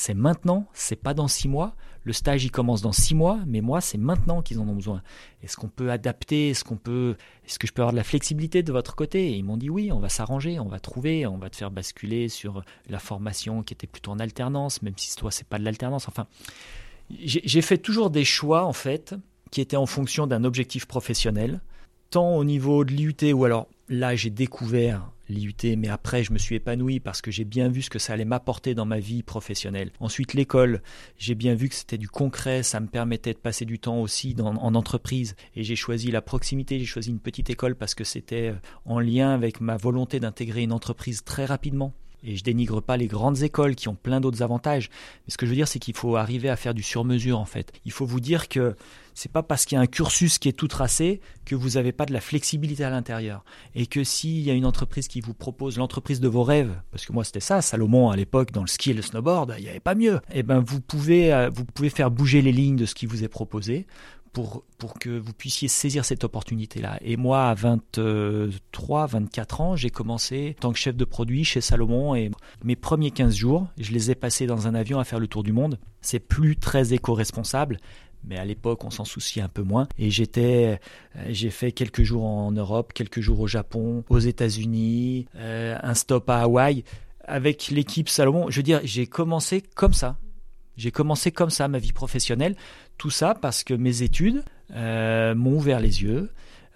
[0.00, 1.74] C'est maintenant, c'est pas dans six mois.
[2.04, 5.02] Le stage, il commence dans six mois, mais moi, c'est maintenant qu'ils en ont besoin.
[5.42, 6.50] Est-ce qu'on peut adapter?
[6.50, 9.32] Est-ce qu'on peut Est-ce que je peux avoir de la flexibilité de votre côté?
[9.32, 11.72] Et ils m'ont dit oui, on va s'arranger, on va trouver, on va te faire
[11.72, 15.64] basculer sur la formation qui était plutôt en alternance, même si toi, c'est pas de
[15.64, 16.06] l'alternance.
[16.06, 16.28] Enfin,
[17.10, 19.16] j'ai fait toujours des choix en fait
[19.50, 21.60] qui étaient en fonction d'un objectif professionnel,
[22.10, 26.38] tant au niveau de l'IUT ou alors là, j'ai découvert l'IUT, mais après je me
[26.38, 29.22] suis épanoui parce que j'ai bien vu ce que ça allait m'apporter dans ma vie
[29.22, 29.90] professionnelle.
[30.00, 30.82] Ensuite l'école,
[31.18, 34.34] j'ai bien vu que c'était du concret, ça me permettait de passer du temps aussi
[34.40, 38.48] en entreprise et j'ai choisi la proximité, j'ai choisi une petite école parce que c'était
[38.48, 41.92] euh, en lien avec ma volonté d'intégrer une entreprise très rapidement.
[42.24, 44.90] Et je dénigre pas les grandes écoles qui ont plein d'autres avantages.
[45.26, 47.44] Mais ce que je veux dire, c'est qu'il faut arriver à faire du sur-mesure, en
[47.44, 47.72] fait.
[47.84, 48.74] Il faut vous dire que
[49.18, 51.90] c'est pas parce qu'il y a un cursus qui est tout tracé que vous n'avez
[51.90, 53.44] pas de la flexibilité à l'intérieur.
[53.74, 57.04] Et que s'il y a une entreprise qui vous propose l'entreprise de vos rêves, parce
[57.04, 59.70] que moi c'était ça, Salomon à l'époque dans le ski et le snowboard, il n'y
[59.70, 60.20] avait pas mieux.
[60.32, 63.24] Eh ben vous pouvez, euh, vous pouvez faire bouger les lignes de ce qui vous
[63.24, 63.88] est proposé
[64.78, 66.98] pour, que vous puissiez saisir cette opportunité-là.
[67.02, 71.60] Et moi, à 23, 24 ans, j'ai commencé en tant que chef de produit chez
[71.60, 72.30] Salomon et
[72.64, 75.42] mes premiers 15 jours, je les ai passés dans un avion à faire le tour
[75.42, 75.78] du monde.
[76.00, 77.78] C'est plus très éco-responsable,
[78.24, 80.78] mais à l'époque on s'en souciait un peu moins et j'étais
[81.16, 85.94] euh, j'ai fait quelques jours en Europe quelques jours au Japon aux États-Unis euh, un
[85.94, 86.82] stop à Hawaï
[87.24, 90.18] avec l'équipe Salomon je veux dire j'ai commencé comme ça
[90.78, 92.54] j'ai commencé comme ça ma vie professionnelle.
[92.98, 94.42] Tout ça parce que mes études
[94.72, 96.30] euh, m'ont ouvert les yeux,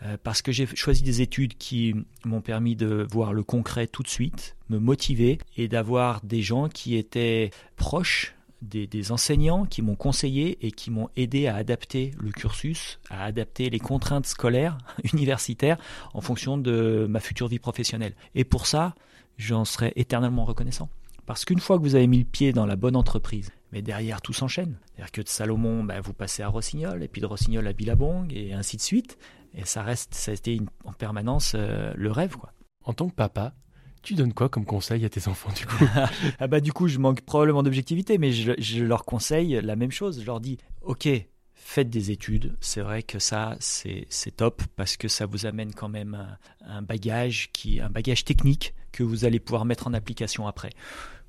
[0.05, 1.95] euh, parce que j'ai choisi des études qui
[2.25, 6.69] m'ont permis de voir le concret tout de suite, me motiver et d'avoir des gens
[6.69, 12.13] qui étaient proches des, des, enseignants qui m'ont conseillé et qui m'ont aidé à adapter
[12.21, 14.79] le cursus, à adapter les contraintes scolaires,
[15.13, 15.79] universitaires,
[16.15, 18.15] en fonction de ma future vie professionnelle.
[18.37, 18.95] Et pour ça,
[19.37, 20.89] j'en serai éternellement reconnaissant.
[21.27, 24.21] Parce qu'une fois que vous avez mis le pied dans la bonne entreprise, mais derrière
[24.21, 24.79] tout s'enchaîne.
[24.87, 28.33] C'est-à-dire que de Salomon, ben, vous passez à Rossignol, et puis de Rossignol à Billabong,
[28.33, 29.19] et ainsi de suite.
[29.55, 32.37] Et ça reste, ça a été en permanence euh, le rêve.
[32.37, 32.53] quoi.
[32.85, 33.55] En tant que papa,
[34.03, 35.85] tu donnes quoi comme conseil à tes enfants du coup?
[36.41, 39.93] Ah bah du coup je manque probablement d'objectivité mais je, je, leur conseille la même
[39.93, 40.21] chose.
[40.21, 41.09] Je leur dis ok
[41.55, 42.57] faites des études.
[42.61, 46.83] C'est vrai que ça, c'est top parce que ça vous amène quand même un, un,
[46.83, 50.71] bagage qui, un bagage technique que vous allez pouvoir mettre en application après.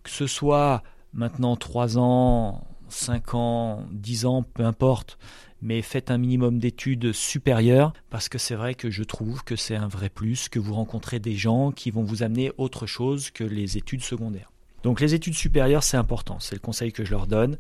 [0.02, 0.82] Que ce soit
[1.14, 5.18] maintenant 3 ans, 5 ans, 10 ans, peu importe,
[5.62, 9.76] mais faites un minimum d'études supérieures parce que c'est vrai que je trouve que c'est
[9.76, 13.44] un vrai plus que vous rencontrez des gens qui vont vous amener autre chose que
[13.44, 14.52] les études secondaires.
[14.84, 17.58] Donc les études supérieures, c'est important, c'est le conseil que je leur donne.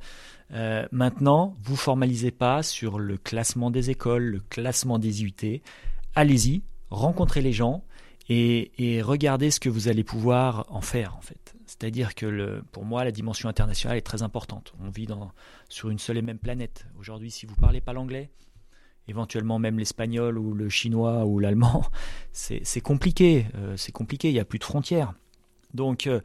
[0.51, 5.61] Euh, maintenant, vous formalisez pas sur le classement des écoles, le classement des UT.
[6.15, 7.85] Allez-y, rencontrez les gens
[8.29, 11.55] et, regardez ce que vous allez pouvoir en faire en fait.
[11.65, 14.73] C'est-à-dire que pour moi, la dimension internationale est très importante.
[14.79, 15.07] On vit
[15.69, 16.85] sur une seule et même planète.
[16.99, 18.29] Aujourd'hui, si vous ne parlez pas l'anglais,
[19.07, 21.85] éventuellement même l'espagnol ou le chinois ou l'allemand,
[22.31, 23.47] c'est compliqué.
[23.55, 25.13] Euh, c'est compliqué, il n'y a plus de frontières.
[25.73, 26.21] Donc, euh,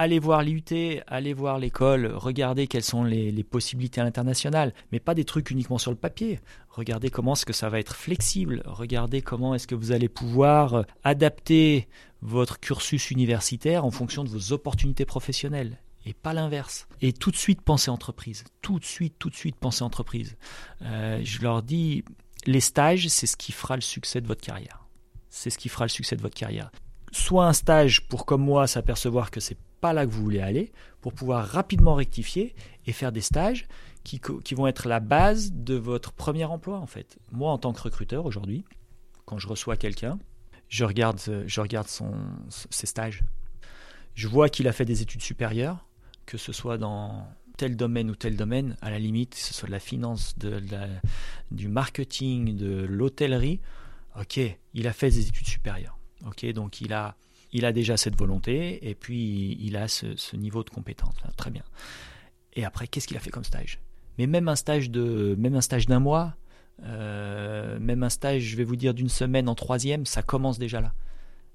[0.00, 0.64] allez voir l'IUT,
[1.08, 5.76] allez voir l'école, regardez quelles sont les, possibilités à l'international, mais pas des trucs uniquement
[5.76, 6.40] sur le papier.
[6.70, 10.74] Regardez comment est-ce que ça va être flexible, regardez comment est-ce que vous allez pouvoir
[10.74, 11.86] euh, adapter
[12.22, 15.76] votre cursus universitaire en fonction de vos opportunités professionnelles
[16.06, 16.88] et pas l'inverse.
[17.02, 20.38] Et tout de suite penser entreprise, tout de suite, tout de suite penser entreprise.
[20.80, 22.04] Euh, je leur dis,
[22.46, 24.86] les stages, c'est ce qui fera le succès de votre carrière.
[25.28, 26.70] C'est ce qui fera le succès de votre carrière.
[27.12, 30.72] Soit un stage pour, comme moi, s'apercevoir que c'est pas là que vous voulez aller,
[31.00, 32.54] pour pouvoir rapidement rectifier
[32.86, 33.66] et faire des stages
[34.04, 37.18] qui, qui, vont être la base de votre premier emploi en fait.
[37.32, 38.64] Moi en tant que recruteur aujourd'hui,
[39.24, 40.18] quand je reçois quelqu'un,
[40.68, 42.12] je regarde, je regarde son,
[42.48, 43.22] ses stages.
[44.14, 45.86] Je vois qu'il a fait des études supérieures,
[46.26, 47.26] que ce soit dans
[47.56, 50.62] tel domaine ou tel domaine, à la limite, que ce soit de la finance, de,
[51.50, 53.60] du marketing, de l'hôtellerie.
[54.18, 54.40] Ok,
[54.74, 55.98] il a fait des études supérieures.
[56.26, 57.16] Ok, donc il a
[57.52, 61.14] il a déjà cette volonté et puis il a ce, niveau de compétence.
[61.36, 61.64] Très bien.
[62.54, 63.80] Et après, qu'est-ce qu'il a fait comme stage?
[64.18, 66.36] Mais même un stage de, même un stage d'un mois,
[66.84, 70.80] euh, même un stage, je vais vous dire d'une semaine en troisième, ça commence déjà
[70.80, 70.94] là.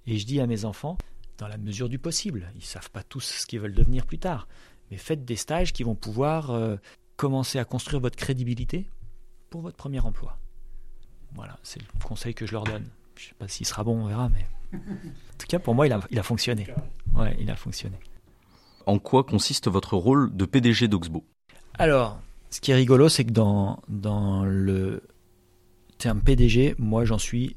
[0.08, 0.98] Et je dis à mes enfants,
[1.38, 4.48] dans la mesure du possible, ils savent pas tous ce qu'ils veulent devenir plus tard,
[4.90, 6.78] mais faites des stages qui vont pouvoir euh,
[7.18, 8.88] commencer à construire votre crédibilité
[9.50, 10.38] pour votre premier emploi.
[11.34, 12.88] Voilà, c'est le conseil que je leur donne.
[13.18, 14.46] Je sais pas s'il sera bon, on verra, mais
[14.76, 16.68] en tout cas, pour moi, il a, il a fonctionné.
[17.16, 17.98] Ouais, il a fonctionné.
[18.86, 21.24] En quoi consiste votre rôle de PDG d'Oxbow?
[21.78, 22.20] Alors,
[22.52, 25.04] ce qui est rigolo, c'est que dans, dans le
[25.98, 27.56] terme PDG, moi, j'en suis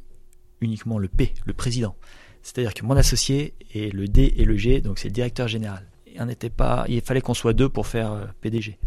[0.61, 1.95] uniquement le P, le président.
[2.43, 5.85] C'est-à-dire que mon associé est le D et le G, donc c'est le directeur général.
[6.07, 8.79] Il, n'était pas, il fallait qu'on soit deux pour faire euh, PDG.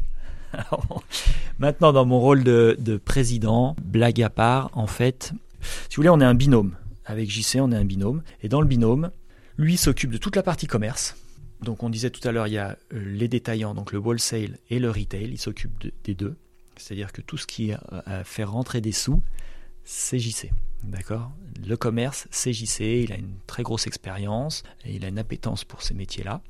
[1.59, 6.09] maintenant, dans mon rôle de, de président, blague à part, en fait, si vous voulez,
[6.09, 6.75] on est un binôme.
[7.12, 8.24] Avec JC, on est un binôme.
[8.41, 9.12] Et dans le binôme,
[9.57, 11.18] lui s'occupe de toute la partie commerce.
[11.62, 14.57] Donc on disait tout à l'heure, il y a euh, les détaillants, donc le wholesale
[14.70, 16.38] et le retail, il s'occupe des deux.
[16.78, 19.22] C'est-à-dire que tout ce qui a fait rentrer des sous,
[19.84, 20.51] c'est JC.
[20.84, 21.32] D'accord?
[21.68, 25.66] Le commerce, c'est JC, il a une très grosse expérience et il a une appétence
[25.66, 26.41] pour ces métiers-là.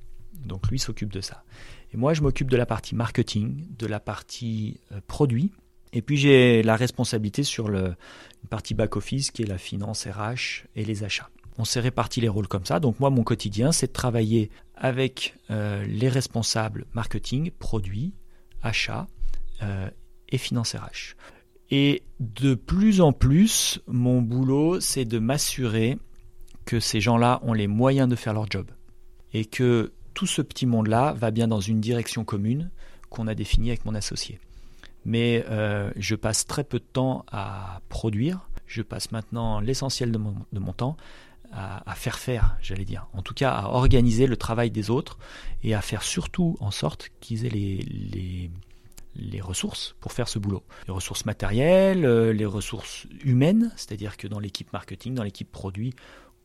[0.45, 1.43] Donc lui s'occupe de ça.
[1.91, 5.51] Et moi, je m'occupe de la partie marketing, de la partie euh, produit.
[5.93, 7.95] Et puis j'ai la responsabilité sur une
[8.49, 11.29] partie back-office qui est la finance RH et les achats.
[11.57, 12.79] On s'est réparti les rôles comme ça.
[12.79, 18.13] Donc moi, mon quotidien, c'est de travailler avec euh, les responsables marketing, produits,
[18.63, 19.07] achats
[19.61, 19.89] euh,
[20.29, 21.15] et finance RH.
[21.69, 25.97] Et de plus en plus, mon boulot, c'est de m'assurer
[26.65, 28.69] que ces gens-là ont les moyens de faire leur job.
[29.33, 32.71] Et que tout ce petit monde-là va bien dans une direction commune
[33.09, 34.39] qu'on a définie avec mon associé
[35.05, 38.49] mais euh, je passe très peu de temps à produire.
[38.67, 40.95] Je passe maintenant l'essentiel de mon, temps
[41.51, 43.07] à, faire faire, j'allais dire.
[43.13, 45.17] En tout cas, à organiser le travail des autres
[45.63, 48.49] et à faire surtout en sorte qu'ils aient les,
[49.17, 50.63] les, ressources pour faire ce boulot.
[50.87, 55.93] Les ressources matérielles, euh, les ressources humaines, c'est-à-dire que dans l'équipe marketing, dans l'équipe produit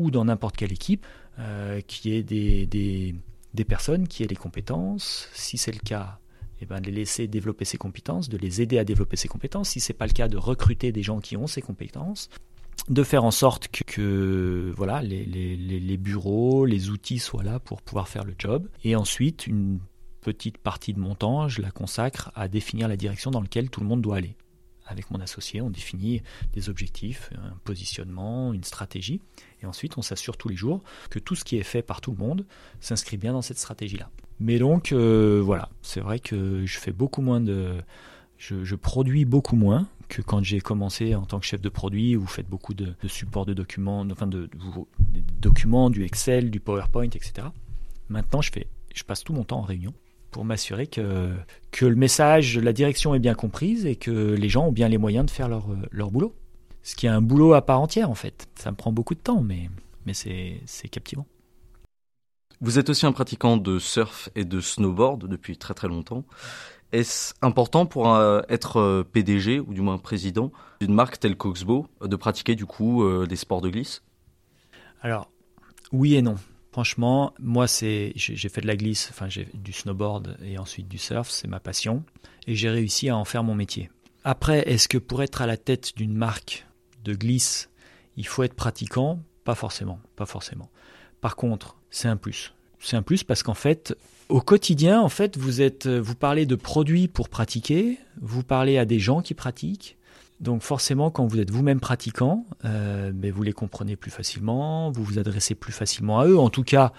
[0.01, 1.07] ou dans n'importe quelle équipe,
[1.39, 3.15] euh, qui ait des, des,
[3.55, 5.29] des personnes qui aient les compétences.
[5.33, 6.19] Si c'est le cas,
[6.61, 9.71] eh ben, de les laisser développer ses compétences, de les aider à développer ses compétences.
[9.71, 12.29] Si ce n'est pas le cas, de recruter des gens qui ont ces compétences,
[12.89, 17.83] de faire en sorte que, voilà, les, les, les, bureaux, les outils soient là pour
[17.83, 18.69] pouvoir faire le job.
[18.85, 19.81] Et ensuite, une
[20.21, 23.81] petite partie de mon temps, je la consacre à définir la direction dans laquelle tout
[23.81, 24.37] le monde doit aller.
[24.87, 26.23] Avec mon associé, on définit
[26.53, 29.21] des objectifs, un positionnement, une stratégie.
[29.63, 32.13] Et ensuite, on s'assure tous les jours que tout ce qui est fait par tout
[32.13, 32.47] le monde
[32.81, 34.11] s'inscrit bien dans cette stratégie-là.
[34.39, 37.75] Mais donc, euh, voilà, c'est vrai que je fais beaucoup moins de.
[38.39, 42.15] Je, produis beaucoup moins que quand j'ai commencé en tant que chef de produit.
[42.15, 44.49] Vous faites beaucoup de, de support de documents, enfin de,
[45.41, 47.49] documents, du Excel, du PowerPoint, etc.
[48.09, 49.95] Maintenant, je passe tout mon temps en réunion
[50.37, 51.31] pour m'assurer que,
[51.71, 54.99] que le message, la direction est bien comprise et que les gens ont bien les
[54.99, 56.35] moyens de faire leur, leur boulot.
[56.83, 58.47] Ce qui est un boulot à part entière en fait.
[58.55, 59.71] Ça me prend beaucoup de temps, mais,
[60.05, 61.27] mais c'est captivant.
[62.61, 66.27] Vous êtes aussi un pratiquant de surf et de snowboard depuis très très longtemps.
[66.93, 71.87] Est-ce important pour euh, être euh, PDG ou du moins président d'une marque telle qu'Oxbow
[72.03, 74.03] de pratiquer du coup euh, des sports de glisse?
[75.01, 75.31] Alors,
[75.93, 76.37] oui et non.
[76.77, 80.99] Franchement, moi, c'est, j'ai fait de la glisse, enfin, j'ai du snowboard et ensuite du
[80.99, 82.05] surf, c'est ma passion,
[82.47, 83.91] et j'ai réussi à en faire mon métier.
[84.25, 86.67] Après, est-ce que pour être à la tête d'une marque
[87.03, 87.71] de glisse,
[88.19, 89.21] il faut être pratiquant?
[89.45, 90.69] Pas forcément, pas forcément.
[91.23, 92.53] Par contre, c'est un plus.
[92.79, 93.97] C'est un plus parce qu'en fait,
[94.29, 98.85] au quotidien, en fait, vous êtes, vous parlez de produits pour pratiquer, vous parlez à
[98.85, 99.97] des gens qui pratiquent,
[100.41, 105.19] donc forcément, quand vous êtes vous-même pratiquant, euh, vous les comprenez plus facilement, vous vous
[105.19, 106.39] adressez plus facilement à eux.
[106.39, 106.93] En tout cas,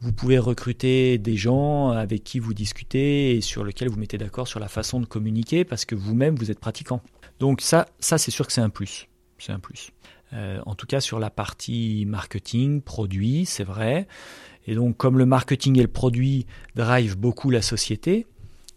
[0.00, 4.48] vous pouvez recruter des gens avec qui vous discutez et sur lesquels vous mettez d'accord
[4.48, 7.02] sur la façon de communiquer parce que vous-même vous êtes pratiquant.
[7.38, 9.06] Donc ça, ça c'est sûr que c'est un plus.
[9.38, 9.92] C'est un plus.
[10.32, 14.08] Euh, en tout cas sur la partie marketing, produit, c'est vrai.
[14.66, 18.26] Et donc comme le marketing et le produit drive beaucoup la société,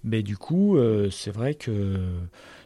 [0.04, 2.08] mais du coup euh, c'est vrai que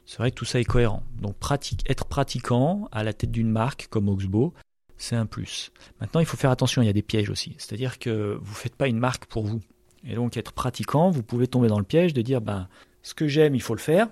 [0.10, 1.03] c'est vrai que tout ça est cohérent.
[1.22, 4.55] Donc pratique, être pratiquant à la tête d'une marque comme Oxbow,
[4.97, 5.72] c'est un plus.
[6.01, 7.53] Maintenant, il faut faire attention, il y a des pièges aussi.
[7.60, 9.62] C'est-à-dire que vous ne faites pas une marque pour vous.
[10.03, 12.68] Et donc être pratiquant, vous pouvez tomber dans le piège de dire ben,
[13.03, 14.07] ce que j'aime, il faut le faire,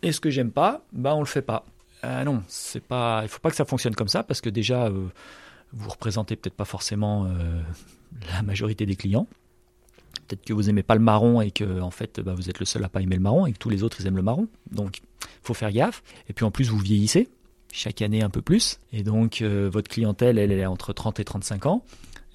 [0.00, 1.66] et ce que j'aime pas, ben, on le fait pas.
[2.02, 4.86] Ah non, c'est pas, il faut pas que ça fonctionne comme ça parce que déjà,
[4.86, 5.06] euh,
[5.74, 7.60] vous représentez peut-être pas forcément euh,
[8.32, 9.26] la majorité des clients.
[10.26, 12.64] Peut-être que vous aimez pas le marron et que en fait bah, vous êtes le
[12.64, 14.48] seul à pas aimer le marron et que tous les autres ils aiment le marron.
[14.72, 15.02] Donc
[15.46, 16.02] faut faire gaffe.
[16.28, 17.28] Et puis en plus vous vieillissez
[17.72, 21.24] chaque année un peu plus et donc euh, votre clientèle elle, est entre 30 et
[21.24, 21.84] 35 ans.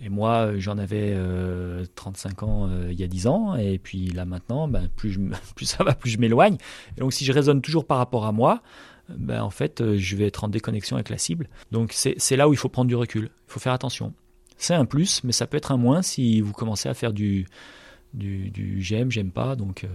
[0.04, 1.16] Et moi, j'en avais
[1.94, 5.20] 35 euh, ans euh, il y a 10 ans, et puis là maintenant, ben, plus,
[5.62, 6.58] ça va, plus je m'éloigne.
[6.98, 8.64] Et donc si je raisonne toujours par rapport à moi,
[9.10, 11.50] ben, en fait, je vais être en déconnexion avec la cible.
[11.72, 14.12] Donc c'est là où il faut prendre du recul, il faut faire attention.
[14.62, 17.48] C'est un plus, mais ça peut être un moins si vous commencez à faire du,
[18.14, 19.56] du, j'aime, j'aime pas.
[19.56, 19.88] Donc euh,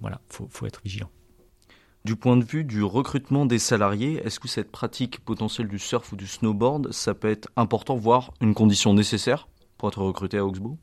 [0.00, 1.10] voilà, faut, faut être vigilant.
[2.04, 6.12] Du point de vue du recrutement des salariés, est-ce que cette pratique potentielle du surf
[6.12, 9.48] ou du snowboard, ça peut être important, voire une condition nécessaire
[9.78, 10.76] pour être recruté à Oxbow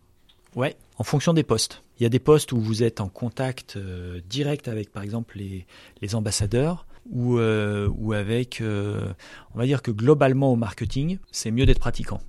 [0.56, 1.84] Ouais, en fonction des postes.
[2.00, 5.38] Il y a des postes où vous êtes en contact euh, direct avec, par exemple,
[5.38, 5.68] les,
[6.02, 11.68] les ambassadeurs ou, euh, ou avec, on va dire que globalement au marketing, c'est mieux
[11.68, 12.20] d'être pratiquant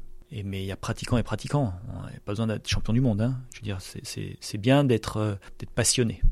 [0.44, 1.74] mais il y a pratiquants et pratiquants.
[2.06, 3.20] Il n'y a pas besoin d'être champion du monde.
[3.20, 3.38] Hein.
[3.54, 5.34] Je veux dire, c'est bien d'être euh,
[5.74, 6.22] passionné,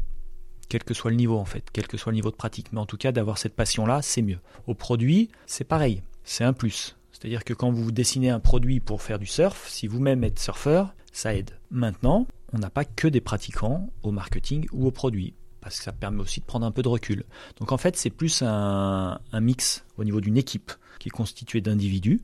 [0.70, 2.72] quel que soit le niveau en fait, quel que soit le niveau de pratique.
[2.72, 4.38] Mais en tout cas, d'avoir cette passion-là, c'est mieux.
[4.66, 6.96] Au produit, c'est pareil, c'est un plus.
[7.12, 10.94] C'est-à-dire que quand vous dessinez un produit pour faire du surf, si vous-même êtes surfeur,
[11.12, 11.50] ça aide.
[11.70, 15.92] Maintenant, on n'a pas que des pratiquants au marketing ou au produit parce que ça
[15.92, 17.24] permet aussi de prendre un peu de recul.
[17.58, 21.60] Donc en fait, c'est plus un, un mix au niveau d'une équipe qui est constituée
[21.60, 22.22] d'individus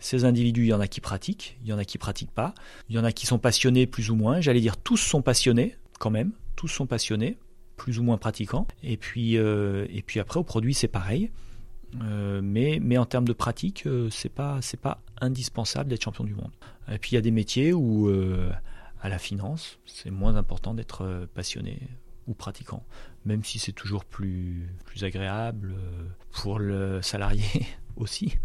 [0.00, 2.54] ces individus, il y en a qui pratiquent, il y en a qui pratiquent pas,
[2.88, 4.40] il y en a qui sont passionnés plus ou moins.
[4.40, 7.36] J'allais dire tous sont passionnés quand même, tous sont passionnés,
[7.78, 8.66] plus ou moins pratiquants.
[8.82, 11.30] Et puis, euh, et puis après au produit c'est pareil.
[12.02, 16.34] Euh, mais, mais en termes de pratique, euh, c'est pas pas indispensable d'être champion du
[16.34, 16.50] monde.
[16.92, 18.10] Et puis il y a des métiers où
[19.00, 21.78] à la finance, c'est moins important d'être passionné
[22.26, 22.84] ou pratiquant,
[23.24, 25.74] même si c'est toujours plus plus agréable
[26.30, 27.66] pour le salarié
[27.96, 28.36] aussi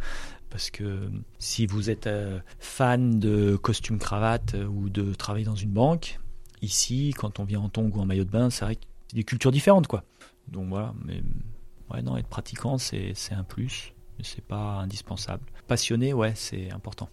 [0.53, 1.09] parce que
[1.39, 6.19] si vous êtes euh, fan de costume cravate euh, ou de travailler dans une banque,
[6.61, 8.81] ici, quand on vient en tongs ou en maillot de bain, c'est vrai que
[9.13, 10.03] c'est des cultures différentes, quoi.
[10.47, 11.21] Donc voilà, mais
[11.91, 15.43] ouais, non, être pratiquant, c'est un plus, mais c'est pas indispensable.
[15.67, 17.09] Passionné, ouais, c'est important.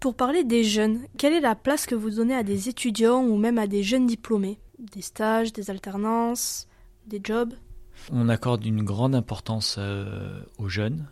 [0.00, 3.36] Pour parler des jeunes, quelle est la place que vous donnez à des étudiants ou
[3.36, 4.58] même à des jeunes diplômés?
[4.78, 6.66] Des stages, des alternances,
[7.06, 7.54] des jobs?
[8.12, 11.06] On accorde une grande importance euh, aux jeunes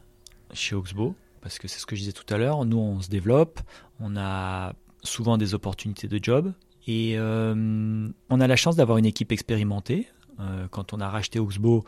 [0.52, 3.08] chez Oxbow parce que c'est ce que je disais tout à l'heure, nous on se
[3.08, 3.60] développe,
[4.00, 6.52] on a souvent des opportunités de job
[6.86, 10.08] et euh, on a la chance d'avoir une équipe expérimentée.
[10.40, 11.84] Euh, quand on a racheté Oxbow,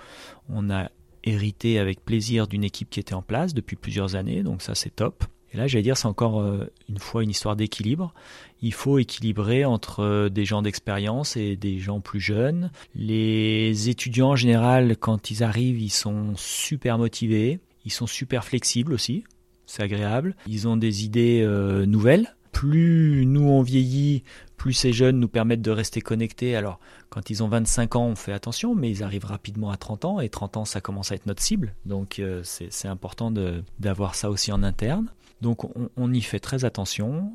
[0.48, 0.90] on a
[1.24, 4.94] hérité avec plaisir d'une équipe qui était en place depuis plusieurs années, donc ça c'est
[4.94, 5.24] top.
[5.52, 8.12] Et là, j'allais dire, c'est encore euh, une fois une histoire d'équilibre.
[8.60, 12.70] Il faut équilibrer entre des gens d'expérience et des gens plus jeunes.
[12.94, 17.60] Les étudiants, en général, quand ils arrivent, ils sont super motivés.
[17.84, 19.24] Ils sont super flexibles aussi
[19.66, 20.36] c'est agréable.
[20.46, 21.42] Ils ont des idées
[21.86, 22.36] nouvelles.
[22.54, 24.22] Plus nous on vieillit,
[24.56, 26.56] plus ces jeunes nous permettent de rester connectés.
[26.56, 26.80] Alors,
[27.10, 30.20] quand ils ont 25 ans, on fait attention, mais ils arrivent rapidement à 30 ans,
[30.20, 31.74] et 30 ans, ça commence à être notre cible.
[31.84, 33.30] Donc, euh, c'est important
[33.78, 35.08] d'avoir ça aussi en interne.
[35.42, 35.64] Donc,
[35.96, 37.32] on, y fait très attention.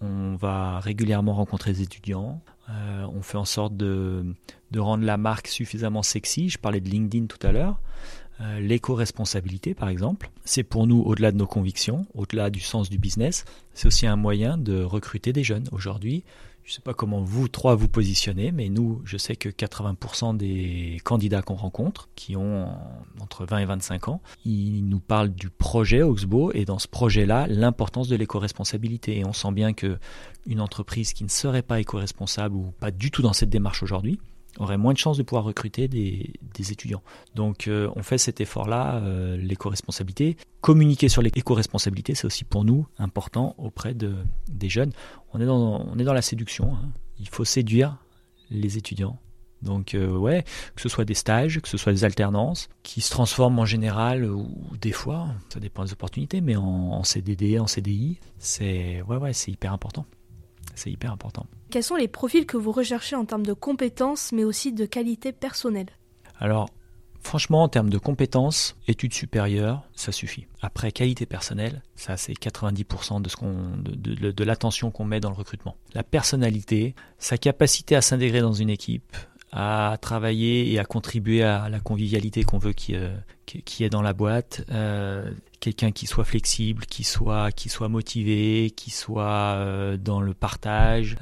[0.00, 2.40] On va régulièrement rencontrer des étudiants.
[2.70, 4.24] Euh, on fait en sorte de,
[4.70, 6.48] de, rendre la marque suffisamment sexy.
[6.48, 7.78] Je parlais de LinkedIn tout à l'heure.
[8.40, 12.98] Euh, l'éco-responsabilité, par exemple, c'est pour nous, au-delà de nos convictions, au-delà du sens du
[12.98, 15.68] business, c'est aussi un moyen de recruter des jeunes.
[15.70, 16.24] Aujourd'hui,
[16.64, 20.36] je ne sais pas comment vous trois vous positionnez, mais nous, je sais que 80%
[20.36, 22.68] des candidats qu'on rencontre, qui ont
[23.20, 27.46] entre 20 et 25 ans, ils nous parlent du projet Oxbow et dans ce projet-là,
[27.48, 29.18] l'importance de l'éco-responsabilité.
[29.18, 29.98] Et on sent bien que
[30.46, 34.18] une entreprise qui ne serait pas éco-responsable ou pas du tout dans cette démarche aujourd'hui,
[34.58, 37.02] aurait moins de chances de pouvoir recruter des, étudiants.
[37.34, 40.36] Donc euh, on fait cet effort-là, euh, l'éco-responsabilité.
[40.60, 44.14] Communiquer sur l'éco-responsabilité, c'est aussi pour nous important auprès de,
[44.48, 44.92] des jeunes.
[45.32, 46.90] On est dans, on est dans la séduction, hein.
[47.18, 47.98] il faut séduire
[48.50, 49.18] les étudiants.
[49.62, 50.44] Donc euh, ouais,
[50.76, 54.24] que ce soit des stages, que ce soit des alternances, qui se transforment en général
[54.24, 54.48] ou
[54.80, 59.32] des fois, ça dépend des opportunités, mais en, en CDD, en CDI, c'est ouais ouais,
[59.32, 60.06] c'est hyper important.
[60.74, 61.46] C'est hyper important.
[61.70, 65.32] Quels sont les profils que vous recherchez en termes de compétences, mais aussi de qualité
[65.32, 65.88] personnelle
[66.38, 66.68] Alors,
[67.20, 70.46] franchement, en termes de compétences, études supérieures, ça suffit.
[70.60, 75.30] Après, qualité personnelle, ça c'est 90% de, ce qu'on, de, de l'attention qu'on met dans
[75.30, 75.76] le recrutement.
[75.94, 79.16] La personnalité, sa capacité à s'intégrer dans une équipe,
[79.56, 83.14] à travailler et à contribuer à la convivialité qu'on veut qui, euh,
[83.46, 84.64] qui, est dans la boîte.
[84.70, 85.30] Euh,
[85.60, 91.16] quelqu'un qui soit flexible, qui soit, qui soit motivé, qui soit euh, dans le partage,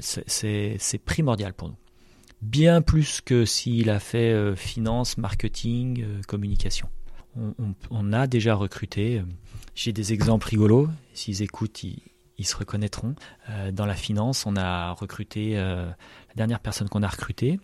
[0.00, 1.76] c'est primordial pour nous.
[2.42, 6.88] Bien plus que s'il a fait finance, marketing, communication.
[7.36, 9.22] On, on, a déjà recruté,
[9.76, 12.00] j'ai des exemples rigolos, s'ils écoutent, ils,
[12.38, 13.14] ils se reconnaîtront.
[13.72, 15.94] dans la finance, on a recruté, la
[16.36, 17.58] dernière personne qu'on a recrutée,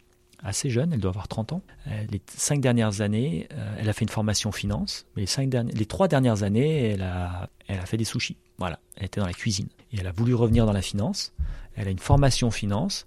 [0.44, 1.62] assez jeune, elle doit avoir 30 ans.
[1.88, 5.52] Euh, les cinq dernières années, euh, elle a fait une formation finance, mais les, cinq
[5.52, 8.36] les trois dernières années, elle a, elle a fait des sushis.
[8.58, 9.68] Voilà, elle était dans la cuisine.
[9.92, 11.32] Et elle a voulu revenir dans la finance.
[11.74, 13.06] Elle a une formation finance,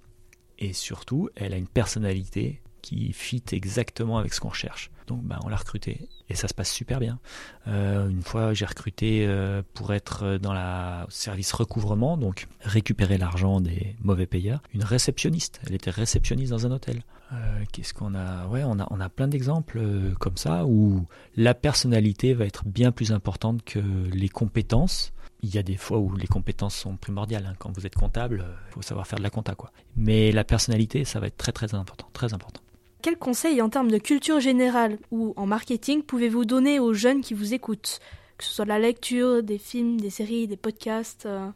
[0.60, 4.90] et surtout, elle a une personnalité qui fit exactement avec ce qu'on cherche.
[5.08, 7.20] Donc ben, on l'a recruté et ça se passe super bien.
[7.68, 13.62] Euh, une fois j'ai recruté euh, pour être dans la service recouvrement, donc récupérer l'argent
[13.62, 15.62] des mauvais payeurs, une réceptionniste.
[15.66, 17.04] Elle était réceptionniste dans un hôtel.
[17.32, 18.48] Euh, qu'est-ce qu'on a?
[18.48, 19.80] Ouais, on a, on a plein d'exemples
[20.20, 23.80] comme ça où la personnalité va être bien plus importante que
[24.12, 25.14] les compétences.
[25.44, 27.46] Il y a des fois où les compétences sont primordiales.
[27.46, 27.54] Hein.
[27.60, 29.72] Quand vous êtes comptable, il faut savoir faire de la compta, quoi.
[29.96, 32.62] Mais la personnalité, ça va être très très important, très important.
[33.02, 37.34] Quels conseils en termes de culture générale ou en marketing pouvez-vous donner aux jeunes qui
[37.34, 38.00] vous écoutent
[38.38, 41.50] Que ce soit la lecture, des films, des séries, des podcasts euh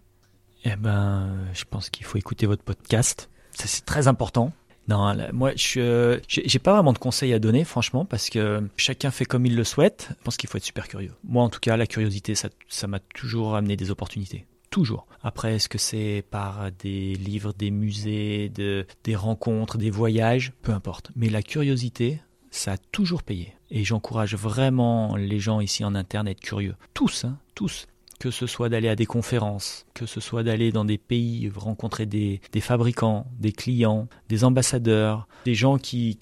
[0.64, 3.30] Eh ben, je pense qu'il faut écouter votre podcast.
[3.52, 4.52] Ça, c'est très important.
[4.88, 9.26] Non, moi, je j'ai pas vraiment de conseils à donner, franchement, parce que chacun fait
[9.26, 10.10] comme il le souhaite.
[10.10, 11.14] Je pense qu'il faut être super curieux.
[11.24, 15.06] Moi, en tout cas, la curiosité, ça m'a toujours amené des opportunités toujours.
[15.22, 20.54] Après, est-ce que c'est par des livres, des musées, de, des rencontres, des voyages?
[20.64, 21.12] Peu importe.
[21.16, 22.20] Mais la curiosité,
[22.50, 23.54] ça a toujours payé.
[23.70, 26.76] Et j'encourage vraiment les gens ici en interne à être curieux.
[26.96, 27.86] Tous, hein, tous.
[28.20, 32.06] Que ce soit d'aller à des conférences, que ce soit d'aller dans des pays, rencontrer
[32.06, 36.18] des, fabricants, des clients, des ambassadeurs, des gens qui,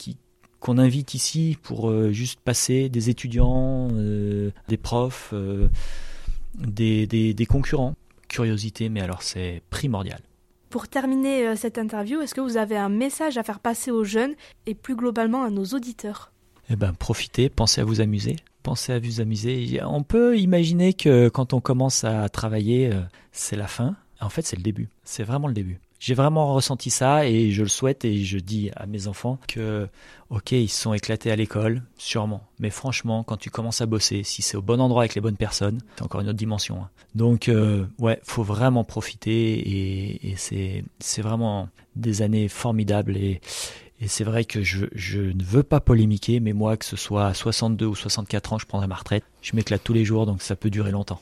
[0.59, 5.67] qu'on invite ici pour euh, juste passer, des étudiants, euh, des profs, euh,
[6.55, 7.95] des, des concurrents
[8.29, 10.21] curiosité, mais alors c'est primordial.
[10.69, 14.03] Pour terminer euh, cette interview, est-ce que vous avez un message à faire passer aux
[14.03, 14.35] jeunes
[14.67, 16.31] et plus globalement à nos auditeurs?
[16.69, 18.35] Eh bien, profitez, pensez à vous amuser.
[18.61, 19.79] Pensez à vous amuser.
[19.83, 23.01] On peut imaginer que quand on commence à travailler, euh,
[23.31, 23.95] c'est la fin.
[24.21, 24.89] En fait, c'est le début.
[25.03, 25.79] C'est vraiment le début.
[25.99, 29.87] J'ai vraiment ressenti ça et je le souhaite et je dis à mes enfants que,
[30.29, 32.47] ok, ils se sont éclatés à l'école, sûrement.
[32.59, 35.35] Mais franchement, quand tu commences à bosser, si c'est au bon endroit avec les bonnes
[35.35, 36.81] personnes, c'est encore une autre dimension.
[36.81, 36.89] Hein.
[37.15, 43.41] Donc, euh, ouais, faut vraiment profiter et, et c'est, c'est vraiment des années formidables et,
[44.01, 47.25] et c'est vrai que je, je, ne veux pas polémiquer, mais moi, que ce soit
[47.25, 49.25] à 62 ou 64 ans, je prendrai ma retraite.
[49.41, 51.19] Je m'éclate tous les jours, donc ça peut durer longtemps.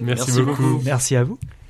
[0.00, 0.02] merci.
[0.02, 0.80] Merci, beaucoup.
[0.82, 1.38] Merci à vous.